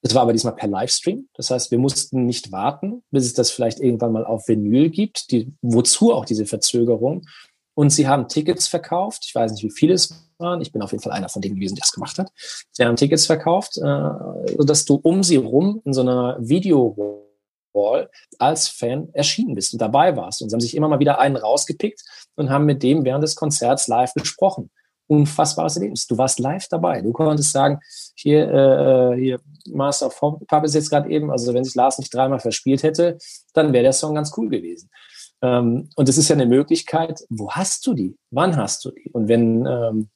[0.00, 1.28] Es war aber diesmal per Livestream.
[1.34, 5.30] Das heißt, wir mussten nicht warten, bis es das vielleicht irgendwann mal auf Vinyl gibt.
[5.30, 7.26] Die, wozu auch diese Verzögerung?
[7.74, 9.24] Und sie haben Tickets verkauft.
[9.26, 10.62] Ich weiß nicht, wie viele es waren.
[10.62, 12.30] Ich bin auf jeden Fall einer von denen gewesen, der das gemacht hat.
[12.70, 18.68] Sie haben Tickets verkauft, äh, sodass du um sie rum in so einer Video-Wall als
[18.68, 20.40] Fan erschienen bist und dabei warst.
[20.40, 22.02] Und sie haben sich immer mal wieder einen rausgepickt
[22.36, 24.70] und haben mit dem während des Konzerts live gesprochen.
[25.06, 26.06] Unfassbares Erlebnis.
[26.06, 27.02] Du warst live dabei.
[27.02, 27.80] Du konntest sagen,
[28.14, 32.12] hier, äh, hier Master of Pop ist jetzt gerade eben, also wenn sich Lars nicht
[32.14, 33.18] dreimal verspielt hätte,
[33.52, 34.90] dann wäre der Song ganz cool gewesen.
[35.42, 38.16] Ähm, und es ist ja eine Möglichkeit, wo hast du die?
[38.30, 39.10] Wann hast du die?
[39.12, 40.08] Und wenn, ähm,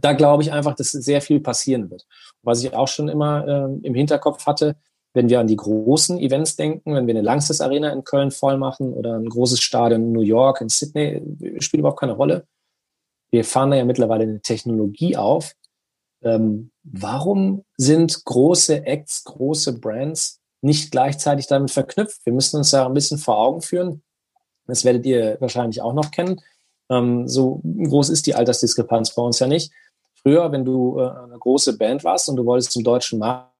[0.00, 2.06] da glaube ich einfach, dass sehr viel passieren wird.
[2.42, 4.76] Was ich auch schon immer ähm, im Hinterkopf hatte,
[5.14, 8.58] wenn wir an die großen Events denken, wenn wir eine Langstes Arena in Köln voll
[8.58, 11.22] machen oder ein großes Stadion in New York, in Sydney,
[11.60, 12.46] spielt überhaupt keine Rolle.
[13.34, 15.56] Wir fahren da ja mittlerweile eine Technologie auf.
[16.22, 22.24] Ähm, warum sind große Acts, große Brands nicht gleichzeitig damit verknüpft?
[22.24, 24.04] Wir müssen uns ja ein bisschen vor Augen führen.
[24.68, 26.40] Das werdet ihr wahrscheinlich auch noch kennen.
[26.88, 29.72] Ähm, so groß ist die Altersdiskrepanz bei uns ja nicht.
[30.22, 33.50] Früher, wenn du äh, eine große Band warst und du wolltest zum deutschen Markt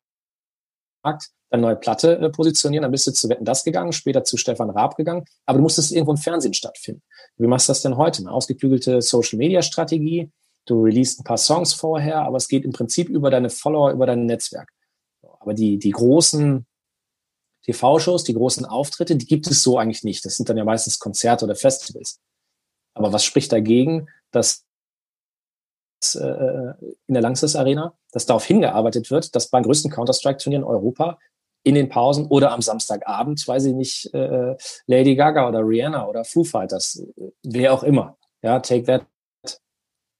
[1.54, 4.70] deine neue Platte äh, positionieren, dann bist du zu Wetten das gegangen, später zu Stefan
[4.70, 7.02] Raab gegangen, aber du musstest irgendwo im Fernsehen stattfinden.
[7.36, 8.22] Wie machst du das denn heute?
[8.22, 10.30] Eine ausgeklügelte Social-Media-Strategie,
[10.66, 14.06] du releast ein paar Songs vorher, aber es geht im Prinzip über deine Follower, über
[14.06, 14.70] dein Netzwerk.
[15.40, 16.66] Aber die, die großen
[17.64, 20.24] TV-Shows, die großen Auftritte, die gibt es so eigentlich nicht.
[20.24, 22.18] Das sind dann ja meistens Konzerte oder Festivals.
[22.94, 24.64] Aber was spricht dagegen, dass
[26.14, 26.74] äh,
[27.06, 31.18] in der Langsys Arena, dass darauf hingearbeitet wird, dass beim größten Counter-Strike-Turnier in Europa
[31.64, 34.54] in den Pausen oder am Samstagabend, weiß ich nicht, äh,
[34.86, 37.02] Lady Gaga oder Rihanna oder Foo Fighters,
[37.42, 39.06] wer auch immer, ja, Take That,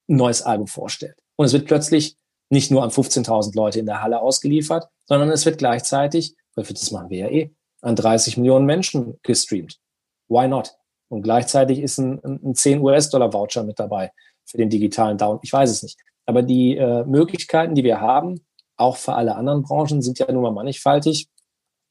[0.09, 1.17] ein neues Album vorstellt.
[1.37, 2.17] Und es wird plötzlich
[2.51, 6.91] nicht nur an 15.000 Leute in der Halle ausgeliefert, sondern es wird gleichzeitig weil das
[6.91, 7.51] machen wir ja eh,
[7.83, 9.79] an 30 Millionen Menschen gestreamt.
[10.29, 10.75] Why not?
[11.09, 14.11] Und gleichzeitig ist ein, ein 10 US-Dollar-Voucher mit dabei
[14.45, 15.39] für den digitalen Down.
[15.43, 15.99] Ich weiß es nicht.
[16.27, 18.45] Aber die äh, Möglichkeiten, die wir haben,
[18.77, 21.29] auch für alle anderen Branchen, sind ja nun mal mannigfaltig.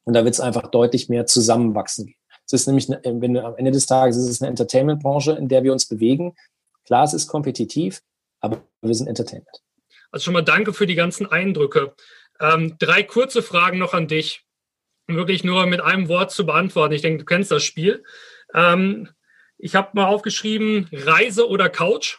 [0.06, 2.16] Und da wird es einfach deutlich mehr zusammenwachsen.
[2.46, 5.48] Es ist nämlich, eine, wenn du, am Ende des Tages ist es eine Entertainment-Branche, in
[5.48, 6.36] der wir uns bewegen.
[6.86, 8.02] Klar, es ist kompetitiv,
[8.42, 9.64] aber wir sind Entertainment.
[10.12, 11.96] Also schon mal danke für die ganzen Eindrücke.
[12.40, 14.46] Ähm, drei kurze Fragen noch an dich
[15.08, 16.94] wirklich nur mit einem Wort zu beantworten.
[16.94, 18.04] Ich denke, du kennst das Spiel.
[18.54, 19.10] Ähm,
[19.58, 22.18] ich habe mal aufgeschrieben, Reise oder Couch?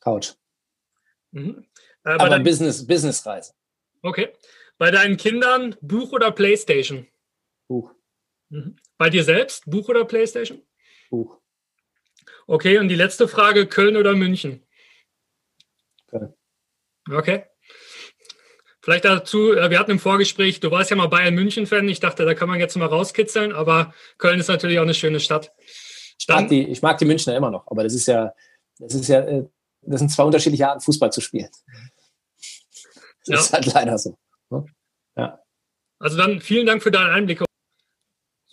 [0.00, 0.34] Couch.
[1.32, 1.66] Mhm.
[2.04, 3.52] Äh, Aber Business, Business-Reise.
[4.02, 4.32] Okay.
[4.78, 7.06] Bei deinen Kindern Buch oder Playstation?
[7.68, 7.94] Buch.
[8.50, 8.76] Mhm.
[8.98, 10.62] Bei dir selbst Buch oder Playstation?
[11.10, 11.38] Buch.
[12.46, 14.64] Okay, und die letzte Frage, Köln oder München?
[16.06, 16.34] Köln.
[17.10, 17.44] Okay.
[18.80, 21.88] Vielleicht dazu, äh, wir hatten im Vorgespräch, du warst ja mal Bayern München-Fan.
[21.88, 25.18] Ich dachte, da kann man jetzt mal rauskitzeln, aber Köln ist natürlich auch eine schöne
[25.18, 25.52] Stadt.
[26.18, 28.32] Ich mag, die, ich mag die Münchner immer noch, aber das ist ja,
[28.78, 29.44] das ist ja, äh,
[29.82, 31.48] das sind zwei unterschiedliche Arten, Fußball zu spielen.
[33.26, 33.38] Das ja.
[33.38, 34.16] ist halt leider so.
[35.16, 35.40] Ja.
[35.98, 37.42] Also dann vielen Dank für deinen Einblick.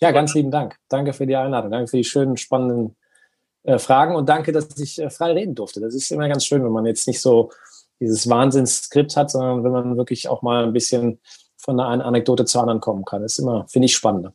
[0.00, 0.76] Ja, ganz lieben Dank.
[0.88, 1.70] Danke für die Einladung.
[1.70, 2.96] Danke für die schönen, spannenden
[3.62, 5.80] äh, Fragen und danke, dass ich äh, frei reden durfte.
[5.80, 7.50] Das ist immer ganz schön, wenn man jetzt nicht so
[8.00, 11.20] dieses Wahnsinnsskript hat, sondern wenn man wirklich auch mal ein bisschen
[11.56, 13.22] von der einen Anekdote zur anderen kommen kann.
[13.22, 14.34] Das ist immer, finde ich, spannender.